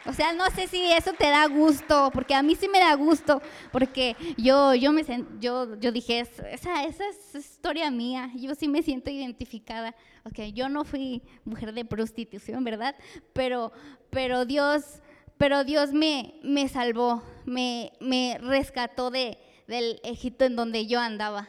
O 0.04 0.12
sea, 0.12 0.32
no 0.32 0.50
sé 0.50 0.66
si 0.66 0.90
eso 0.90 1.12
te 1.12 1.28
da 1.28 1.46
gusto, 1.46 2.10
porque 2.12 2.34
a 2.34 2.42
mí 2.42 2.56
sí 2.56 2.68
me 2.68 2.80
da 2.80 2.94
gusto, 2.94 3.40
porque 3.70 4.16
yo, 4.36 4.74
yo, 4.74 4.92
me, 4.92 5.04
yo, 5.38 5.78
yo 5.78 5.92
dije, 5.92 6.20
esa, 6.20 6.84
esa 6.84 7.04
es 7.08 7.34
historia 7.34 7.90
mía, 7.90 8.30
yo 8.34 8.54
sí 8.56 8.66
me 8.66 8.82
siento 8.82 9.10
identificada. 9.10 9.94
Ok, 10.24 10.40
yo 10.52 10.68
no 10.68 10.84
fui 10.84 11.22
mujer 11.44 11.72
de 11.72 11.84
prostitución, 11.84 12.64
¿verdad? 12.64 12.96
Pero, 13.32 13.72
pero 14.10 14.44
Dios, 14.44 15.00
pero 15.38 15.62
Dios 15.62 15.92
me, 15.92 16.34
me 16.42 16.68
salvó, 16.68 17.22
me, 17.44 17.92
me 18.00 18.38
rescató 18.40 19.10
de, 19.10 19.38
del 19.68 20.00
Egipto 20.02 20.44
en 20.44 20.56
donde 20.56 20.86
yo 20.86 20.98
andaba. 20.98 21.48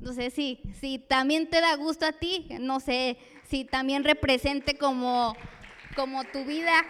No 0.00 0.12
sé 0.12 0.30
si, 0.30 0.60
si 0.80 0.98
también 0.98 1.50
te 1.50 1.60
da 1.60 1.74
gusto 1.74 2.06
a 2.06 2.12
ti, 2.12 2.46
no 2.60 2.78
sé 2.78 3.18
si 3.48 3.64
también 3.64 4.04
represente 4.04 4.78
como, 4.78 5.34
como 5.96 6.24
tu 6.24 6.44
vida 6.44 6.84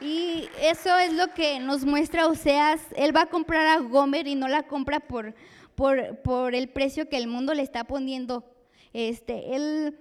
Y 0.00 0.48
eso 0.60 0.98
es 0.98 1.12
lo 1.12 1.28
que 1.28 1.58
nos 1.60 1.84
muestra 1.84 2.26
Oseas. 2.26 2.80
Él 2.96 3.14
va 3.14 3.22
a 3.22 3.30
comprar 3.30 3.66
a 3.66 3.80
Gomer 3.80 4.26
y 4.26 4.34
no 4.34 4.48
la 4.48 4.64
compra 4.64 5.00
por, 5.00 5.34
por, 5.74 6.54
el 6.54 6.68
precio 6.68 7.08
que 7.08 7.16
el 7.16 7.26
mundo 7.26 7.54
le 7.54 7.62
está 7.62 7.84
poniendo. 7.84 8.44
Este, 8.92 9.54
él, 9.54 9.98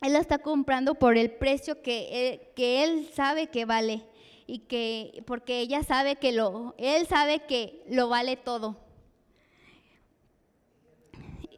él 0.00 0.12
la 0.12 0.18
está 0.18 0.38
comprando 0.38 0.94
por 0.94 1.16
el 1.16 1.30
precio 1.30 1.82
que 1.82 2.30
él, 2.30 2.40
que 2.54 2.84
él 2.84 3.08
sabe 3.14 3.48
que 3.48 3.64
vale 3.64 4.04
y 4.46 4.60
que 4.60 5.22
porque 5.26 5.60
ella 5.60 5.82
sabe 5.82 6.16
que 6.16 6.32
lo 6.32 6.74
él 6.78 7.06
sabe 7.06 7.40
que 7.46 7.82
lo 7.88 8.08
vale 8.08 8.36
todo. 8.36 8.76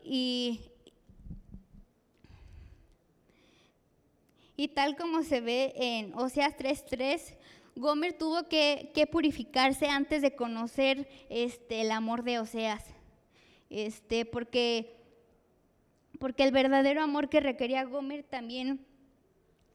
Y, 0.05 0.61
y 4.57 4.69
tal 4.69 4.97
como 4.97 5.23
se 5.23 5.41
ve 5.41 5.73
en 5.77 6.15
Oseas 6.15 6.57
3:3, 6.57 7.35
Gomer 7.77 8.17
tuvo 8.17 8.49
que, 8.49 8.93
que, 8.95 9.07
purificarse 9.07 9.89
antes 9.89 10.23
de 10.23 10.35
conocer 10.35 11.09
este, 11.29 11.81
el 11.81 11.91
amor 11.91 12.23
de 12.23 12.39
Oseas, 12.39 12.85
este, 13.69 14.25
porque 14.25 14.95
porque 16.19 16.45
el 16.45 16.53
verdadero 16.53 17.03
amor 17.03 17.29
que 17.29 17.41
requería 17.41 17.85
Gomer 17.85 18.23
también 18.23 18.87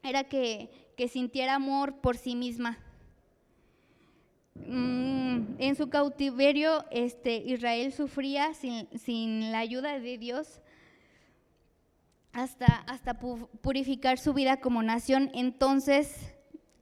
era 0.02 0.24
que, 0.24 0.88
sintiera 1.08 1.54
amor 1.54 2.00
por 2.00 2.16
sí 2.16 2.34
misma. 2.34 2.78
Mm, 4.66 5.54
en 5.58 5.76
su 5.76 5.88
cautiverio, 5.88 6.84
este, 6.90 7.36
Israel 7.36 7.92
sufría 7.92 8.52
sin, 8.52 9.52
la 9.52 9.60
ayuda 9.60 9.98
de 9.98 10.18
Dios 10.18 10.60
hasta, 12.32 12.66
hasta 12.66 13.18
purificar 13.18 14.18
su 14.18 14.34
vida 14.34 14.58
como 14.58 14.82
nación. 14.82 15.30
Entonces, 15.32 16.34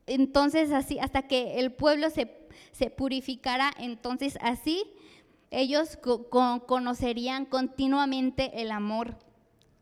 entonces 0.09 0.73
así, 0.73 0.99
hasta 0.99 1.23
que 1.23 1.59
el 1.59 1.73
pueblo 1.73 2.11
se, 2.11 2.31
se 2.73 2.91
purificara, 2.91 3.73
entonces 3.79 4.39
así 4.41 4.85
ellos 5.51 5.99
conocerían 6.67 7.47
continuamente 7.47 8.61
el 8.61 8.71
amor 8.71 9.17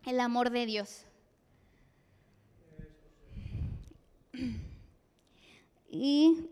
el 0.07 0.21
amor 0.21 0.51
de 0.51 0.67
Dios. 0.67 1.05
¿Y 5.91 6.49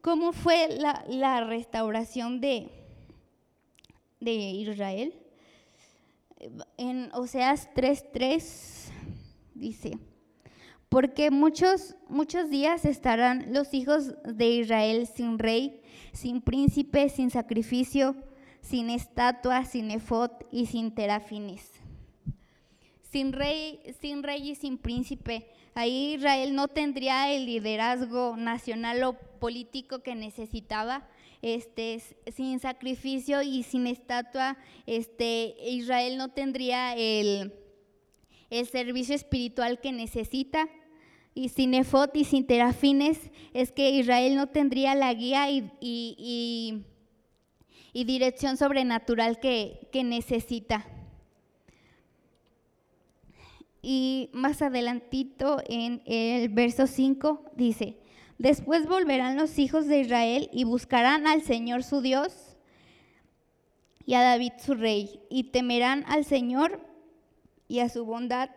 cómo 0.00 0.32
fue 0.32 0.68
la, 1.08 1.44
restauración 1.44 2.40
de, 2.40 2.70
de 4.20 4.32
Israel? 4.32 5.14
En 6.76 7.10
Oseas 7.12 7.68
3:3 7.74 8.92
dice, 9.54 9.98
porque 10.88 11.30
muchos, 11.30 11.96
muchos 12.08 12.48
días 12.48 12.84
estarán 12.84 13.52
los 13.52 13.74
hijos 13.74 14.14
de 14.24 14.48
Israel 14.48 15.06
sin 15.06 15.38
rey, 15.38 15.82
sin 16.12 16.40
príncipe, 16.40 17.10
sin 17.10 17.30
sacrificio, 17.30 18.16
sin 18.62 18.88
estatua, 18.90 19.64
sin 19.64 19.90
efod 19.90 20.30
y 20.50 20.66
sin 20.66 20.94
terafines. 20.94 21.70
Sin 23.02 23.32
rey, 23.32 23.80
sin 24.00 24.22
rey 24.22 24.50
y 24.50 24.54
sin 24.54 24.78
príncipe. 24.78 25.48
Ahí 25.74 26.14
Israel 26.14 26.54
no 26.54 26.68
tendría 26.68 27.32
el 27.32 27.46
liderazgo 27.46 28.36
nacional 28.36 29.02
o 29.04 29.12
político 29.38 30.02
que 30.02 30.14
necesitaba. 30.14 31.06
Este, 31.40 32.02
sin 32.34 32.58
sacrificio 32.58 33.42
y 33.42 33.62
sin 33.62 33.86
estatua, 33.86 34.56
este, 34.86 35.54
Israel 35.68 36.16
no 36.16 36.30
tendría 36.30 36.96
el, 36.96 37.54
el 38.50 38.66
servicio 38.66 39.14
espiritual 39.14 39.80
que 39.80 39.92
necesita 39.92 40.68
y 41.38 41.48
sin 41.48 41.74
efod 41.74 42.10
y 42.14 42.24
sin 42.24 42.46
terafines, 42.46 43.30
es 43.54 43.72
que 43.72 43.90
Israel 43.90 44.36
no 44.36 44.48
tendría 44.48 44.94
la 44.94 45.12
guía 45.14 45.50
y 45.50 46.84
y 47.92 48.04
dirección 48.04 48.56
sobrenatural 48.56 49.40
que, 49.40 49.88
necesita. 50.04 50.86
Y 53.82 54.30
más 54.32 54.62
adelantito 54.62 55.60
en 55.66 56.02
el 56.06 56.48
verso 56.48 56.86
5 56.86 57.44
dice, 57.56 57.98
después 58.38 58.86
volverán 58.86 59.36
los 59.36 59.58
hijos 59.58 59.86
de 59.86 60.00
Israel 60.00 60.48
y 60.52 60.64
buscarán 60.64 61.26
al 61.26 61.42
Señor 61.42 61.82
su 61.82 62.00
Dios 62.00 62.56
y 64.04 64.14
a 64.14 64.22
David 64.22 64.52
su 64.58 64.74
rey, 64.74 65.20
y 65.28 65.50
temerán 65.50 66.04
al 66.06 66.24
Señor 66.24 66.80
y 67.66 67.80
a 67.80 67.88
su 67.88 68.04
bondad 68.04 68.50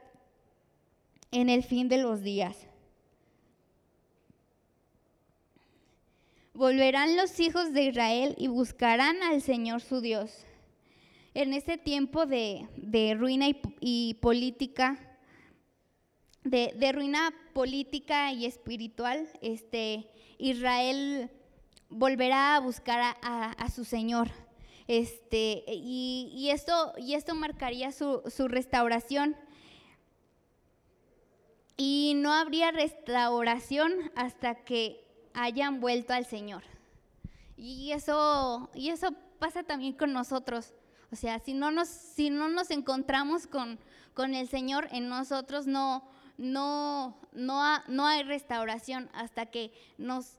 en 1.31 1.49
el 1.49 1.63
fin 1.63 1.89
de 1.89 1.97
los 1.97 2.21
días. 2.21 2.67
Volverán 6.53 7.15
los 7.15 7.39
hijos 7.39 7.71
de 7.71 7.83
Israel 7.83 8.35
y 8.37 8.47
buscarán 8.49 9.23
al 9.23 9.41
Señor 9.41 9.81
su 9.81 10.01
Dios. 10.01 10.45
En 11.33 11.53
este 11.53 11.77
tiempo 11.77 12.25
de, 12.25 12.67
ruina 13.17 13.47
y, 13.79 14.15
política, 14.15 14.99
de, 16.43 16.91
ruina 16.91 17.33
política 17.53 18.33
y 18.33 18.45
espiritual, 18.45 19.29
este, 19.41 20.09
Israel 20.39 21.31
volverá 21.87 22.57
a 22.57 22.59
buscar 22.59 23.15
a, 23.21 23.69
su 23.69 23.85
Señor. 23.85 24.29
Este, 24.87 25.63
y, 25.67 26.49
esto, 26.51 26.91
y 26.97 27.13
esto 27.13 27.33
marcaría 27.33 27.93
su, 27.93 28.23
su 28.29 28.49
restauración. 28.49 29.37
Y 31.77 32.11
no 32.17 32.33
habría 32.33 32.71
restauración 32.71 33.93
hasta 34.15 34.65
que 34.65 35.00
hayan 35.33 35.79
vuelto 35.79 36.13
al 36.13 36.25
Señor. 36.25 36.63
Y 37.57 37.91
eso, 37.91 38.69
y 38.73 38.89
eso 38.89 39.13
pasa 39.39 39.63
también 39.63 39.93
con 39.93 40.13
nosotros. 40.13 40.73
O 41.11 41.15
sea, 41.15 41.39
si 41.39 41.53
no 41.53 41.71
nos, 41.71 41.87
si 41.87 42.29
no 42.29 42.49
nos 42.49 42.71
encontramos 42.71 43.47
con, 43.47 43.79
con 44.13 44.33
el 44.33 44.47
Señor, 44.47 44.87
en 44.91 45.09
nosotros 45.09 45.67
no, 45.67 46.03
no, 46.37 47.17
no, 47.33 47.63
no 47.87 48.07
hay 48.07 48.23
restauración 48.23 49.09
hasta 49.13 49.45
que 49.47 49.73
nos... 49.97 50.37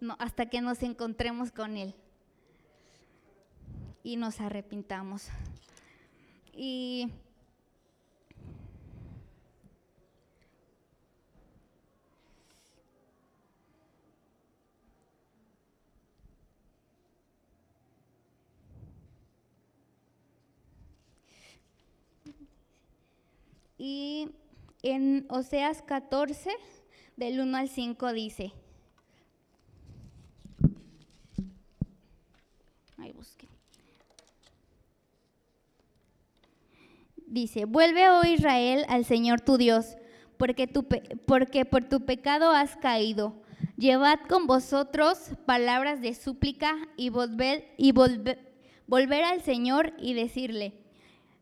No, 0.00 0.16
hasta 0.18 0.50
que 0.50 0.60
nos 0.60 0.82
encontremos 0.82 1.50
con 1.50 1.78
Él 1.78 1.94
y 4.02 4.16
nos 4.16 4.40
arrepintamos. 4.40 5.28
Y 6.52 7.10
Y 23.86 24.30
en 24.82 25.26
Oseas 25.28 25.82
14, 25.82 26.48
del 27.18 27.38
1 27.38 27.54
al 27.54 27.68
5 27.68 28.14
dice, 28.14 28.54
ahí 32.96 33.12
busqué. 33.12 33.46
Dice, 37.26 37.66
vuelve, 37.66 38.08
oh 38.08 38.24
Israel, 38.24 38.86
al 38.88 39.04
Señor 39.04 39.42
tu 39.42 39.58
Dios, 39.58 39.98
porque, 40.38 40.66
tu 40.66 40.86
porque 41.26 41.66
por 41.66 41.84
tu 41.84 42.06
pecado 42.06 42.52
has 42.52 42.76
caído. 42.76 43.34
Llevad 43.76 44.18
con 44.30 44.46
vosotros 44.46 45.32
palabras 45.44 46.00
de 46.00 46.14
súplica 46.14 46.74
y, 46.96 47.10
volver, 47.10 47.74
y 47.76 47.92
volver 47.92 49.24
al 49.24 49.42
Señor 49.42 49.92
y 49.98 50.14
decirle, 50.14 50.72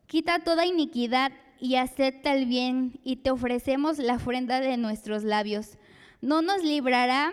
quita 0.07 0.39
toda 0.39 0.65
iniquidad 0.65 1.31
y 1.63 1.77
acepta 1.77 2.33
el 2.33 2.45
bien 2.45 2.99
y 3.05 3.15
te 3.15 3.31
ofrecemos 3.31 3.97
la 3.97 4.15
ofrenda 4.15 4.59
de 4.59 4.75
nuestros 4.75 5.23
labios. 5.23 5.77
No 6.19 6.41
nos 6.41 6.61
librará 6.61 7.31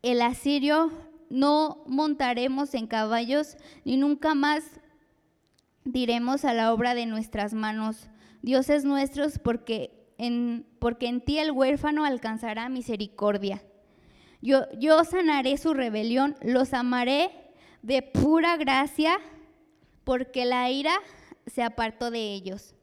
el 0.00 0.22
asirio, 0.22 0.90
no 1.28 1.84
montaremos 1.86 2.72
en 2.72 2.86
caballos, 2.86 3.58
ni 3.84 3.98
nunca 3.98 4.34
más 4.34 4.64
diremos 5.84 6.46
a 6.46 6.54
la 6.54 6.72
obra 6.72 6.94
de 6.94 7.04
nuestras 7.04 7.52
manos, 7.52 8.08
dioses 8.40 8.86
nuestros, 8.86 9.38
porque 9.38 10.10
en, 10.16 10.64
porque 10.78 11.06
en 11.06 11.20
ti 11.20 11.38
el 11.38 11.50
huérfano 11.50 12.06
alcanzará 12.06 12.70
misericordia. 12.70 13.62
Yo, 14.40 14.62
yo 14.78 15.04
sanaré 15.04 15.58
su 15.58 15.74
rebelión, 15.74 16.34
los 16.40 16.72
amaré 16.72 17.30
de 17.82 18.00
pura 18.00 18.56
gracia, 18.56 19.18
porque 20.04 20.46
la 20.46 20.70
ira 20.70 20.94
se 21.46 21.62
apartó 21.62 22.10
de 22.10 22.32
ellos. 22.32 22.74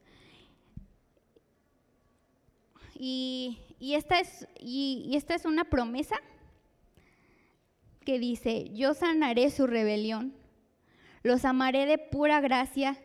Y, 2.98 3.58
esta 3.80 4.18
es, 4.20 5.44
una 5.44 5.64
promesa 5.64 6.16
que 8.04 8.18
dice, 8.18 8.70
yo 8.72 8.94
sanaré 8.94 9.50
su 9.50 9.66
rebelión, 9.66 10.34
los 11.22 11.44
amaré 11.44 11.86
de 11.86 11.98
pura 11.98 12.40
gracia, 12.40 12.96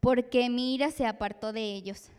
porque 0.00 0.48
mi 0.50 0.74
ira 0.74 0.90
se 0.90 1.06
apartó 1.06 1.52
de 1.52 1.74
ellos. 1.74 2.10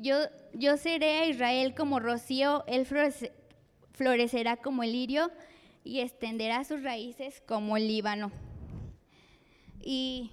yo, 0.00 0.16
yo 0.52 0.76
seré 0.76 1.18
a 1.18 1.26
Israel 1.26 1.74
como 1.74 1.98
rocío, 2.00 2.64
él 2.66 2.86
florecerá 3.94 4.56
como 4.58 4.82
el 4.82 4.92
lirio 4.92 5.30
y 5.84 6.00
extenderá 6.00 6.64
sus 6.64 6.82
raíces 6.82 7.42
como 7.46 7.76
el 7.76 7.86
Líbano. 7.86 8.32
Y 9.80 10.30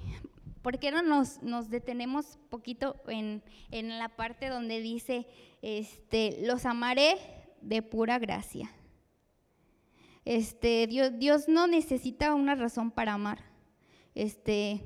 ¿por 0.61 0.79
qué 0.79 0.91
no 0.91 1.01
nos, 1.01 1.43
nos 1.43 1.69
detenemos 1.69 2.39
poquito 2.49 2.95
en, 3.07 3.43
en, 3.69 3.99
la 3.99 4.09
parte 4.09 4.47
donde 4.47 4.79
dice, 4.79 5.27
este, 5.61 6.37
los 6.41 6.65
amaré 6.65 7.17
de 7.61 7.81
pura 7.81 8.17
gracia? 8.17 8.71
Este, 10.23 10.87
Dios, 10.87 11.11
Dios 11.19 11.49
no 11.49 11.67
necesita 11.67 12.33
una 12.33 12.55
razón 12.55 12.91
para 12.91 13.13
amar. 13.13 13.43
Este, 14.15 14.81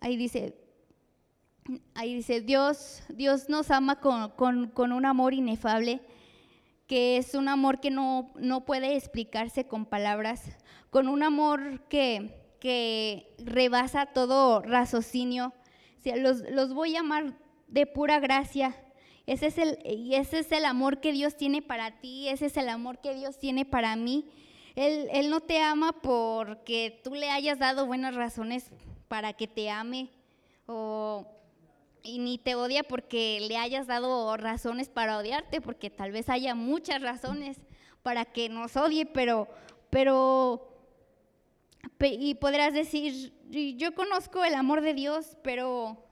ahí 0.00 0.16
dice, 0.16 0.54
ahí 1.94 2.14
dice, 2.14 2.42
Dios, 2.42 3.02
Dios 3.08 3.48
nos 3.48 3.70
ama 3.70 4.00
con, 4.00 4.30
con, 4.32 4.68
con 4.68 4.92
un 4.92 5.06
amor 5.06 5.32
inefable 5.32 6.02
que 6.88 7.18
es 7.18 7.34
un 7.34 7.48
amor 7.48 7.80
que 7.80 7.90
no, 7.90 8.32
no 8.36 8.64
puede 8.64 8.96
explicarse 8.96 9.66
con 9.66 9.84
palabras, 9.84 10.42
con 10.90 11.06
un 11.06 11.22
amor 11.22 11.86
que, 11.88 12.34
que 12.58 13.34
rebasa 13.38 14.06
todo 14.06 14.62
raciocinio. 14.62 15.52
los, 16.02 16.40
los, 16.50 16.72
voy 16.72 16.96
a 16.96 17.00
amar 17.00 17.34
de 17.68 17.86
pura 17.86 18.18
gracia. 18.18 18.74
Ese 19.26 19.48
es 19.48 19.58
el, 19.58 19.78
y 19.84 20.14
ese 20.14 20.38
es 20.38 20.50
el 20.50 20.64
amor 20.64 21.00
que 21.00 21.12
Dios 21.12 21.36
tiene 21.36 21.60
para 21.60 22.00
ti, 22.00 22.30
ese 22.30 22.46
es 22.46 22.56
el 22.56 22.70
amor 22.70 23.02
que 23.02 23.14
Dios 23.14 23.38
tiene 23.38 23.66
para 23.66 23.94
mí. 23.94 24.24
Él, 24.74 25.08
él 25.12 25.28
no 25.28 25.40
te 25.40 25.60
ama 25.60 25.92
porque 25.92 27.02
tú 27.04 27.14
le 27.14 27.28
hayas 27.28 27.58
dado 27.58 27.84
buenas 27.84 28.14
razones 28.14 28.70
para 29.08 29.34
que 29.34 29.46
te 29.46 29.68
ame 29.68 30.08
o 30.66 31.26
y 32.02 32.18
ni 32.18 32.38
te 32.38 32.54
odia 32.54 32.82
porque 32.82 33.38
le 33.46 33.56
hayas 33.56 33.86
dado 33.86 34.36
razones 34.36 34.88
para 34.88 35.18
odiarte, 35.18 35.60
porque 35.60 35.90
tal 35.90 36.12
vez 36.12 36.28
haya 36.28 36.54
muchas 36.54 37.02
razones 37.02 37.58
para 38.02 38.24
que 38.24 38.48
nos 38.48 38.76
odie, 38.76 39.06
pero, 39.06 39.48
pero, 39.90 40.68
y 42.00 42.34
podrás 42.36 42.72
decir, 42.72 43.32
yo 43.76 43.94
conozco 43.94 44.44
el 44.44 44.54
amor 44.54 44.80
de 44.80 44.94
Dios, 44.94 45.36
pero, 45.42 46.04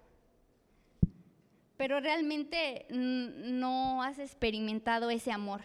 pero 1.77 2.01
realmente 2.01 2.87
no 2.91 4.03
has 4.03 4.19
experimentado 4.19 5.11
ese 5.11 5.33
amor. 5.33 5.63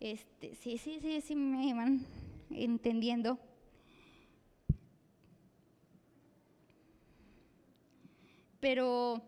Este, 0.00 0.54
sí, 0.54 0.78
sí, 0.78 0.98
sí, 1.00 1.20
sí, 1.20 1.36
me 1.36 1.74
van 1.74 2.06
entendiendo. 2.50 3.38
Pero 8.60 9.22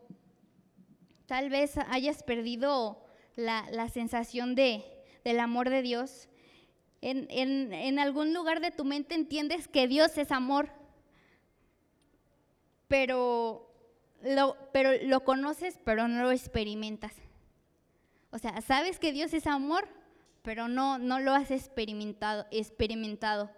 tal 1.27 1.49
vez 1.51 1.77
hayas 1.89 2.23
perdido 2.23 3.03
la, 3.37 3.89
sensación 3.89 4.55
de, 4.55 4.85
del 5.25 5.41
amor 5.41 5.71
de 5.71 5.83
Dios. 5.83 6.29
En, 7.01 7.99
algún 7.99 8.33
lugar 8.33 8.61
de 8.61 8.71
tu 8.71 8.85
mente 8.85 9.15
entiendes 9.15 9.67
que 9.67 9.89
Dios 9.89 10.17
es 10.19 10.31
amor, 10.31 10.71
pero 12.87 13.75
lo, 14.23 14.57
pero 14.73 14.91
lo 15.05 15.25
conoces, 15.25 15.81
pero 15.85 16.07
no 16.07 16.23
lo 16.23 16.31
experimentas. 16.31 17.15
O 18.31 18.39
sea, 18.39 18.61
sabes 18.61 18.99
que 18.99 19.13
Dios 19.13 19.35
es 19.35 19.47
amor, 19.47 19.89
pero 20.43 20.69
no, 20.69 20.99
no 20.99 21.19
lo 21.19 21.33
has 21.33 21.51
experimentado. 21.51 22.47
experimentado. 22.51 23.51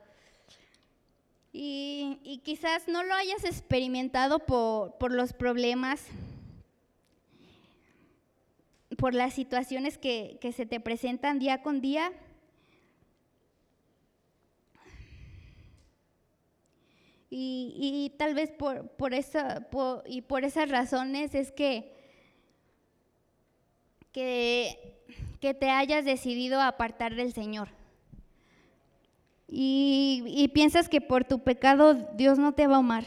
Y, 1.56 2.40
quizás 2.42 2.88
no 2.88 3.04
lo 3.04 3.14
hayas 3.14 3.44
experimentado 3.44 4.40
por, 4.40 5.12
los 5.12 5.32
problemas, 5.32 6.04
por 8.98 9.14
las 9.14 9.34
situaciones 9.34 9.96
que, 9.96 10.40
se 10.52 10.66
te 10.66 10.80
presentan 10.80 11.38
día 11.38 11.62
con 11.62 11.80
día. 11.80 12.10
Y, 17.30 18.12
tal 18.18 18.34
vez 18.34 18.50
por, 18.50 18.88
por, 18.88 19.14
esa, 19.14 19.68
y 20.06 20.22
por 20.22 20.42
esas 20.42 20.68
razones 20.68 21.36
es 21.36 21.52
que, 21.52 21.94
que, 24.10 25.04
que 25.40 25.54
te 25.54 25.70
hayas 25.70 26.04
decidido 26.04 26.60
apartar 26.60 27.14
del 27.14 27.32
Señor. 27.32 27.68
Y, 29.48 30.50
piensas 30.54 30.88
que 30.88 31.00
por 31.00 31.24
tu 31.24 31.42
pecado 31.42 31.94
Dios 32.16 32.38
no 32.38 32.52
te 32.52 32.66
va 32.66 32.76
a 32.76 32.78
amar, 32.78 33.04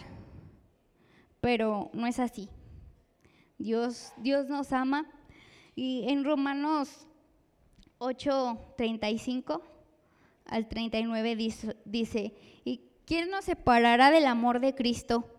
pero 1.42 1.90
no 1.94 2.08
es 2.08 2.20
así. 2.20 2.50
Dios, 3.58 4.14
Dios 4.18 4.48
nos 4.48 4.72
ama 4.72 5.08
y 5.76 6.10
en 6.10 6.24
Romanos 6.24 7.08
8, 7.98 8.74
35 8.78 9.64
al 10.46 10.68
39 10.68 11.36
dice, 11.36 11.78
dice, 11.86 12.34
¿y 12.64 12.82
quién 13.06 13.32
nos 13.32 13.46
separará 13.46 14.12
del 14.12 14.26
amor 14.26 14.60
de 14.60 14.76
Cristo? 14.76 15.34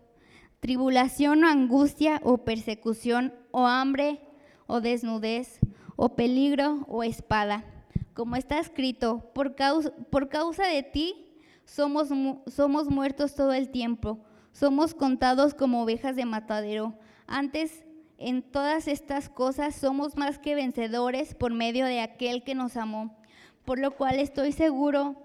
Tribulación 0.59 1.45
o 1.45 1.47
angustia 1.47 2.19
o 2.23 2.39
persecución 2.39 3.33
o 3.51 3.65
hambre 3.67 4.19
o 4.67 4.81
desnudez 4.81 5.59
o 5.95 6.15
peligro 6.15 6.85
o 6.89 7.03
espada 7.03 7.78
como 8.19 8.35
está 8.35 8.59
escrito, 8.59 9.31
por 9.33 9.55
causa, 9.55 10.67
de 10.67 10.83
ti 10.83 11.31
somos, 11.63 12.09
somos 12.47 12.89
muertos 12.89 13.33
todo 13.33 13.53
el 13.53 13.69
tiempo, 13.69 14.19
somos 14.51 14.93
contados 14.93 15.53
como 15.53 15.83
ovejas 15.83 16.17
de 16.17 16.25
matadero. 16.25 16.99
Antes, 17.27 17.85
en 18.17 18.41
todas 18.41 18.89
estas 18.89 19.29
cosas 19.29 19.73
somos 19.73 20.17
más 20.17 20.37
que 20.37 20.53
vencedores 20.53 21.33
por 21.33 21.53
medio 21.53 21.85
de 21.85 22.01
aquel 22.01 22.43
que 22.43 22.55
nos 22.55 22.75
amó, 22.75 23.17
por 23.63 23.79
lo 23.79 23.91
cual 23.91 24.19
estoy 24.19 24.51
seguro 24.51 25.15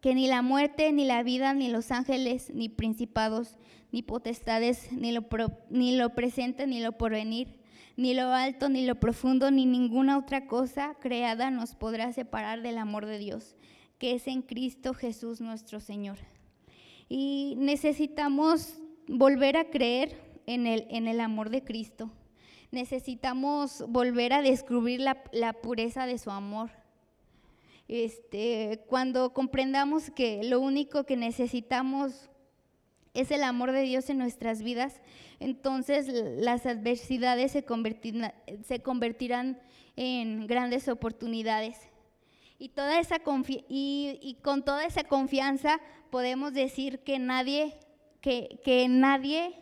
que 0.00 0.12
ni 0.16 0.26
la 0.26 0.42
muerte, 0.42 0.90
ni 0.90 1.04
la 1.04 1.22
vida, 1.22 1.54
ni 1.54 1.68
los 1.68 1.92
ángeles, 1.92 2.50
ni 2.52 2.68
principados, 2.68 3.58
ni 3.92 4.02
potestades, 4.02 4.90
ni 4.90 5.12
lo, 5.12 5.28
ni 5.70 5.96
lo 5.96 6.16
presente, 6.16 6.66
ni 6.66 6.80
lo 6.80 6.98
porvenir, 6.98 7.57
ni 7.98 8.14
lo 8.14 8.32
alto, 8.32 8.68
ni 8.68 8.86
lo 8.86 8.94
profundo, 8.94 9.50
ni 9.50 9.66
ninguna 9.66 10.18
otra 10.18 10.46
cosa 10.46 10.94
creada 11.00 11.50
nos 11.50 11.74
podrá 11.74 12.12
separar 12.12 12.62
del 12.62 12.78
amor 12.78 13.06
de 13.06 13.18
Dios, 13.18 13.56
que 13.98 14.14
es 14.14 14.28
en 14.28 14.42
Cristo 14.42 14.94
Jesús 14.94 15.40
nuestro 15.40 15.80
Señor. 15.80 16.16
Y 17.08 17.56
necesitamos 17.58 18.78
volver 19.08 19.56
a 19.56 19.68
creer 19.68 20.16
en 20.46 20.68
el, 20.68 20.86
en 20.90 21.08
el 21.08 21.18
amor 21.18 21.50
de 21.50 21.64
Cristo. 21.64 22.08
Necesitamos 22.70 23.84
volver 23.88 24.32
a 24.32 24.42
descubrir 24.42 25.00
la, 25.00 25.20
la 25.32 25.54
pureza 25.54 26.06
de 26.06 26.18
su 26.18 26.30
amor. 26.30 26.70
Este, 27.88 28.84
cuando 28.86 29.32
comprendamos 29.32 30.12
que 30.12 30.44
lo 30.44 30.60
único 30.60 31.02
que 31.02 31.16
necesitamos 31.16 32.30
es 33.14 33.30
el 33.30 33.42
amor 33.42 33.72
de 33.72 33.82
Dios 33.82 34.10
en 34.10 34.18
nuestras 34.18 34.62
vidas, 34.62 35.00
entonces 35.40 36.08
las 36.08 36.66
adversidades 36.66 37.52
se 37.52 37.64
convertirán, 37.64 39.60
en 39.96 40.46
grandes 40.46 40.88
oportunidades. 40.88 41.76
Y, 42.58 42.70
con 44.42 44.64
toda 44.64 44.84
esa 44.84 45.04
confianza 45.04 45.80
podemos 46.10 46.52
decir 46.52 47.00
que 47.00 47.18
nadie, 47.18 47.78
que 48.20 48.86
nadie 48.88 49.54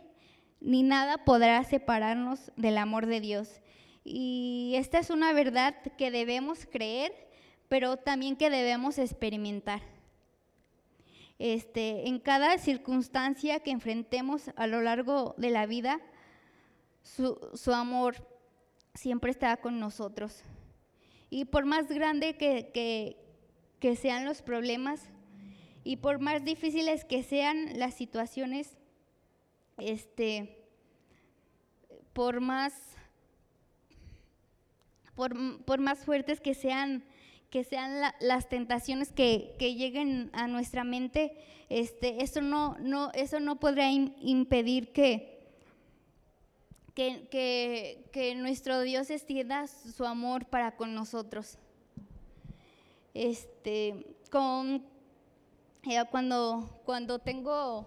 ni 0.61 0.82
nada 0.82 1.24
podrá 1.24 1.62
separarnos 1.64 2.52
del 2.56 2.78
amor 2.78 3.06
de 3.06 3.20
Dios. 3.20 3.61
Y 4.04 4.74
esta 4.76 4.98
es 4.98 5.11
una 5.11 5.32
verdad 5.32 5.74
que 5.98 6.11
debemos 6.11 6.66
creer, 6.66 7.12
pero 7.68 7.96
también 7.96 8.37
que 8.37 8.50
debemos 8.50 8.98
experimentar. 8.98 9.95
Este, 11.38 12.09
en 12.09 12.18
cada 12.18 12.57
circunstancia 12.57 13.61
que 13.61 13.70
enfrentemos 13.70 14.51
a 14.57 14.66
lo 14.66 14.81
largo 14.81 15.35
de 15.37 15.51
la 15.51 15.66
vida, 15.66 16.01
su, 17.03 17.72
amor 17.72 18.16
siempre 18.94 19.31
está 19.31 19.59
con 19.59 19.79
nosotros. 19.79 20.42
Y 21.29 21.44
por 21.44 21.66
más 21.66 21.88
grande 21.88 22.37
que, 22.37 23.16
sean 23.96 24.25
los 24.25 24.42
problemas 24.42 25.11
y 25.84 25.99
por 25.99 26.18
más 26.18 26.45
difíciles 26.45 27.05
que 27.05 27.22
sean 27.22 27.78
las 27.78 27.95
situaciones, 27.95 28.76
este, 29.76 30.64
por 32.12 32.41
más, 32.41 32.72
por 35.14 35.78
más 35.78 36.05
fuertes 36.05 36.41
que 36.41 36.55
sean 36.55 37.05
que 37.57 37.64
sean 37.64 38.02
las 38.20 38.50
tentaciones 38.50 39.12
que, 39.12 39.57
lleguen 39.59 40.28
a 40.34 40.46
nuestra 40.46 40.84
mente, 40.84 41.38
este, 41.70 42.22
eso, 42.22 42.42
no, 42.42 42.76
no, 42.80 43.11
eso 43.14 43.40
no 43.40 43.59
podrá 43.59 43.90
impedir 43.90 44.92
que, 44.92 45.40
que, 46.94 48.34
nuestro 48.36 48.82
Dios 48.82 49.09
extienda 49.09 49.68
su 49.68 50.04
amor 50.04 50.44
para 50.44 50.76
con 50.76 50.94
nosotros. 50.94 51.57
Este, 53.14 53.88
eh, 53.88 54.04
cuando, 56.11 56.68
cuando 56.84 57.18
tengo 57.20 57.86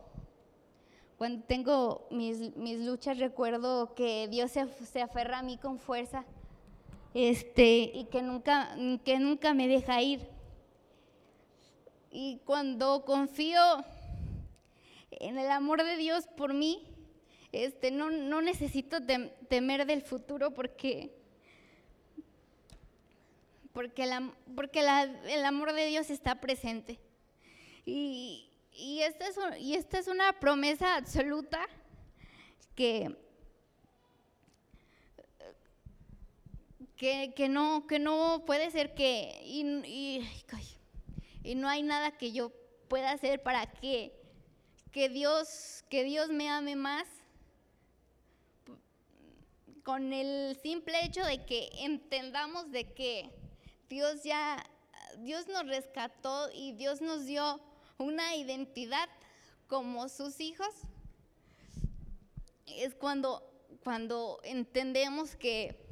cuando 1.20 1.46
tengo 1.46 2.08
mis, 2.10 2.58
mis 2.58 2.80
luchas 2.80 3.20
recuerdo 3.20 3.94
que 3.94 4.28
Dios 4.30 4.50
se, 4.50 4.68
se, 4.68 5.04
aferra 5.04 5.38
a 5.38 5.44
mí 5.44 5.60
con 5.60 5.78
fuerza 5.78 6.26
este, 7.28 7.92
y 7.94 8.06
que 8.06 8.22
nunca, 8.22 8.76
que 9.04 9.20
nunca 9.20 9.54
me 9.54 9.68
deja 9.68 10.02
ir. 10.02 10.28
Y 12.12 12.40
cuando 12.46 13.04
confío 13.06 13.62
en 15.12 15.38
el 15.38 15.52
amor 15.52 15.84
de 15.84 15.98
Dios 15.98 16.28
por 16.38 16.54
mí, 16.54 16.88
este, 17.52 17.92
no, 17.92 18.10
no 18.10 18.42
necesito 18.42 18.98
temer 19.48 19.86
del 19.86 20.02
futuro 20.02 20.54
porque, 20.54 21.16
porque, 23.74 24.06
la, 24.06 24.34
porque 24.56 24.80
el 24.80 25.46
amor 25.46 25.74
de 25.74 25.88
Dios 25.88 26.10
está 26.10 26.40
presente. 26.40 27.00
Y, 27.86 28.50
y, 28.72 29.02
esta 29.02 29.28
es, 29.28 29.38
y 29.60 29.74
esta 29.74 30.00
es 30.00 30.08
una 30.08 30.40
promesa 30.40 30.96
absoluta 30.96 31.68
que, 32.76 33.16
que, 37.00 37.34
que, 37.34 37.48
no, 37.48 37.88
que 37.88 37.98
no 37.98 38.44
puede 38.46 38.70
ser 38.72 38.94
que... 38.94 39.42
Y, 39.46 39.66
y, 39.88 40.30
y 41.44 41.56
no 41.56 41.70
hay 41.70 41.82
nada 41.82 42.18
que 42.18 42.34
yo 42.34 42.52
pueda 42.90 43.12
hacer 43.12 43.42
para 43.42 43.68
que, 43.68 44.12
que, 44.92 45.08
Dios, 45.08 45.86
que 45.90 46.04
Dios 46.04 46.30
me 46.30 46.50
ame 46.50 46.76
más 46.76 47.08
con 49.84 50.12
el 50.12 50.60
simple 50.62 51.06
hecho 51.06 51.24
de 51.24 51.46
que 51.46 51.70
entendamos 51.80 52.70
de 52.70 52.92
que 52.94 53.32
Dios 53.88 54.24
ya, 54.24 54.70
Dios 55.20 55.48
nos 55.48 55.66
rescató 55.68 56.50
y 56.54 56.74
Dios 56.74 57.00
nos 57.00 57.26
dio 57.26 57.62
una 57.98 58.36
identidad 58.36 59.08
como 59.68 60.10
sus 60.10 60.42
hijos, 60.42 60.76
es 62.68 62.94
cuando, 62.94 63.50
cuando 63.84 64.42
entendemos 64.44 65.38
que, 65.38 65.89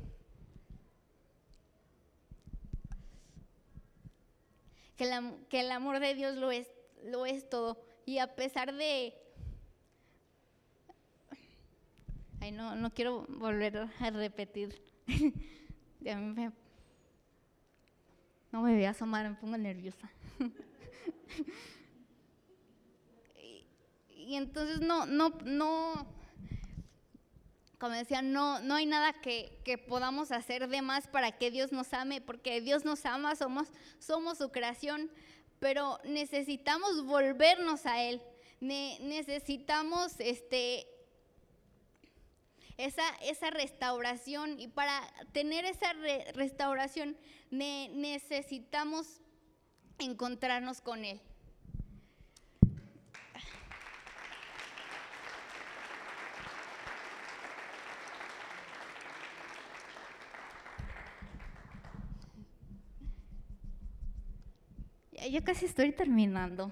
que, 4.97 5.59
el 5.59 5.71
amor 5.71 5.99
de 5.99 6.13
Dios 6.15 6.35
lo 6.35 6.51
es, 6.51 7.49
todo. 7.49 7.81
Y 8.05 8.17
a 8.19 8.35
pesar 8.35 8.73
de... 8.73 9.13
Ay, 12.39 12.51
no, 12.51 12.75
no 12.75 12.91
quiero 12.91 13.25
volver 13.29 13.89
a 13.99 14.09
repetir. 14.11 14.81
me, 16.01 16.51
no 18.51 18.61
me 18.61 18.73
voy 18.73 18.85
a 18.85 18.91
asomar, 18.91 19.29
me 19.29 19.35
pongo 19.35 19.57
nerviosa. 19.57 20.09
y, 24.15 24.35
entonces 24.35 24.81
no, 24.81 25.05
no, 25.05 25.29
no, 25.43 26.07
como 27.77 27.93
decía, 27.93 28.21
no, 28.21 28.59
no 28.59 28.75
hay 28.75 28.85
nada 28.85 29.13
que, 29.13 29.59
que, 29.63 29.77
podamos 29.77 30.31
hacer 30.31 30.67
de 30.67 30.81
más 30.81 31.07
para 31.07 31.31
que 31.31 31.51
Dios 31.51 31.71
nos 31.71 31.93
ame, 31.93 32.21
porque 32.21 32.59
Dios 32.61 32.85
nos 32.85 33.05
ama, 33.05 33.35
somos, 33.35 33.67
somos 33.99 34.39
su 34.39 34.51
creación, 34.51 35.11
pero 35.59 35.99
necesitamos 36.03 37.05
volvernos 37.05 37.85
a 37.85 38.01
Él. 38.01 38.21
necesitamos 38.59 40.19
este, 40.19 40.87
esa, 42.77 43.07
esa 43.21 43.51
restauración 43.51 44.59
y 44.59 44.67
para 44.67 45.01
tener 45.31 45.65
esa 45.65 45.93
restauración 46.33 47.17
necesitamos 47.51 49.21
encontrarnos 49.99 50.81
con 50.81 51.05
Él. 51.05 51.21
Ya 65.29 65.41
casi 65.43 65.65
estoy 65.65 65.91
terminando. 65.91 66.71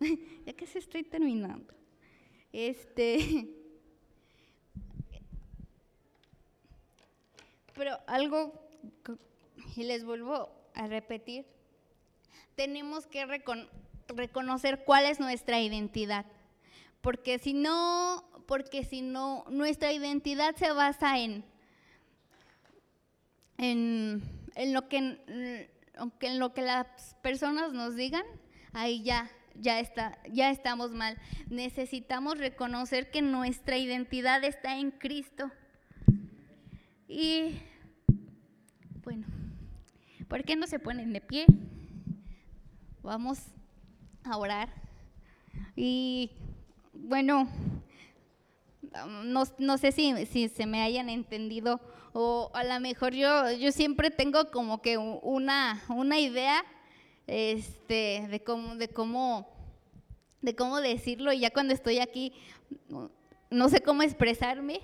ya 0.46 0.52
casi 0.54 0.78
estoy 0.78 1.02
terminando. 1.02 1.72
Este. 2.52 3.48
Pero 7.74 7.98
algo, 8.06 8.52
y 9.76 9.84
les 9.84 10.04
vuelvo 10.04 10.50
a 10.74 10.86
repetir, 10.86 11.46
tenemos 12.54 13.06
que 13.06 13.26
reconocer 14.08 14.84
cuál 14.84 15.06
es 15.06 15.20
nuestra 15.20 15.60
identidad. 15.60 16.26
Porque 17.00 17.38
si 17.38 17.54
no, 17.54 18.24
porque 18.46 18.84
si 18.84 19.00
no, 19.02 19.44
nuestra 19.48 19.92
identidad 19.92 20.54
se 20.56 20.70
basa 20.72 21.18
en, 21.18 21.44
en, 23.56 24.22
en 24.54 24.72
lo 24.74 24.88
que 24.88 25.70
aunque 25.96 26.28
en 26.28 26.38
lo 26.38 26.54
que 26.54 26.62
las 26.62 26.86
personas 27.22 27.72
nos 27.72 27.96
digan, 27.96 28.24
ahí 28.72 29.02
ya, 29.02 29.30
ya, 29.54 29.80
está, 29.80 30.18
ya 30.30 30.50
estamos 30.50 30.92
mal. 30.92 31.18
Necesitamos 31.48 32.38
reconocer 32.38 33.10
que 33.10 33.22
nuestra 33.22 33.76
identidad 33.76 34.42
está 34.44 34.78
en 34.78 34.90
Cristo. 34.90 35.50
Y 37.08 37.60
bueno, 39.04 39.26
¿por 40.28 40.44
qué 40.44 40.56
no 40.56 40.66
se 40.66 40.78
ponen 40.78 41.12
de 41.12 41.20
pie? 41.20 41.46
Vamos 43.02 43.40
a 44.24 44.36
orar. 44.36 44.70
Y 45.76 46.30
bueno, 46.94 47.48
no, 49.24 49.44
no 49.58 49.78
sé 49.78 49.92
si, 49.92 50.26
si 50.26 50.48
se 50.48 50.66
me 50.66 50.82
hayan 50.82 51.08
entendido 51.08 51.80
o 52.12 52.50
a 52.54 52.64
lo 52.64 52.78
mejor 52.80 53.14
yo, 53.14 53.50
yo 53.52 53.72
siempre 53.72 54.10
tengo 54.10 54.50
como 54.50 54.82
que 54.82 54.98
una, 54.98 55.82
una 55.88 56.18
idea 56.18 56.62
este, 57.26 58.26
de, 58.30 58.42
cómo, 58.44 58.76
de, 58.76 58.88
cómo, 58.88 59.48
de 60.40 60.54
cómo 60.54 60.80
decirlo 60.80 61.32
y 61.32 61.40
ya 61.40 61.50
cuando 61.50 61.72
estoy 61.72 61.98
aquí 62.00 62.32
no 63.52 63.68
sé 63.68 63.82
cómo 63.82 64.02
expresarme, 64.02 64.80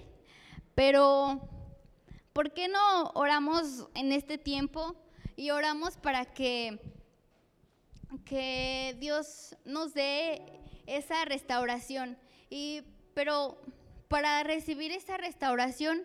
pero 0.75 1.41
¿por 2.35 2.53
qué 2.53 2.69
no 2.69 3.11
oramos 3.15 3.89
en 3.95 4.13
este 4.13 4.37
tiempo 4.37 4.95
y 5.37 5.51
oramos 5.51 5.97
para 5.97 6.27
que, 6.27 6.79
que 8.27 8.95
Dios 9.01 9.57
nos 9.65 9.95
dé 9.95 10.43
esa 10.87 11.25
restauración? 11.25 12.19
Y, 12.51 12.83
pero 13.15 13.59
para 14.09 14.43
recibir 14.43 14.93
esa 14.93 15.17
restauración 15.17 16.03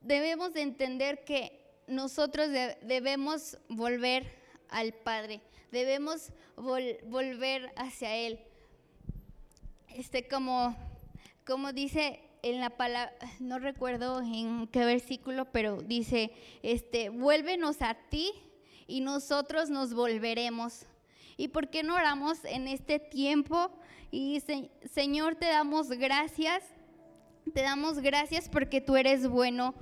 debemos 0.00 0.52
de 0.52 0.62
entender 0.62 1.24
que 1.24 1.60
nosotros 1.86 2.48
debemos 2.82 3.58
volver 3.68 4.26
al 4.68 4.92
Padre, 4.92 5.40
debemos 5.70 6.32
volver 6.56 7.72
hacia 7.76 8.16
Él. 8.16 8.40
Este, 9.88 10.26
como, 10.26 10.74
como 11.46 11.72
dice 11.72 12.20
en 12.42 12.60
la 12.60 12.70
palabra, 12.70 13.14
no 13.40 13.58
recuerdo 13.58 14.20
en 14.20 14.66
qué 14.68 14.84
versículo, 14.84 15.44
pero 15.52 15.82
dice, 15.82 16.32
este, 16.62 17.10
vuélvenos 17.10 17.82
a 17.82 17.94
ti 17.94 18.32
y 18.86 19.00
nosotros 19.00 19.70
nos 19.70 19.92
volveremos. 19.94 20.86
¿Y 21.36 21.48
por 21.48 21.68
qué 21.68 21.82
no 21.82 21.94
oramos 21.94 22.44
en 22.44 22.68
este 22.68 22.98
tiempo? 22.98 23.70
Y 24.12 24.40
Señor, 24.84 25.34
te 25.34 25.46
damos 25.46 25.88
gracias 25.88 26.62
te 27.52 27.62
damos 27.62 27.98
gracias 27.98 28.48
porque 28.48 28.80
tú 28.80 28.96
eres 28.96 29.28
bueno, 29.28 29.74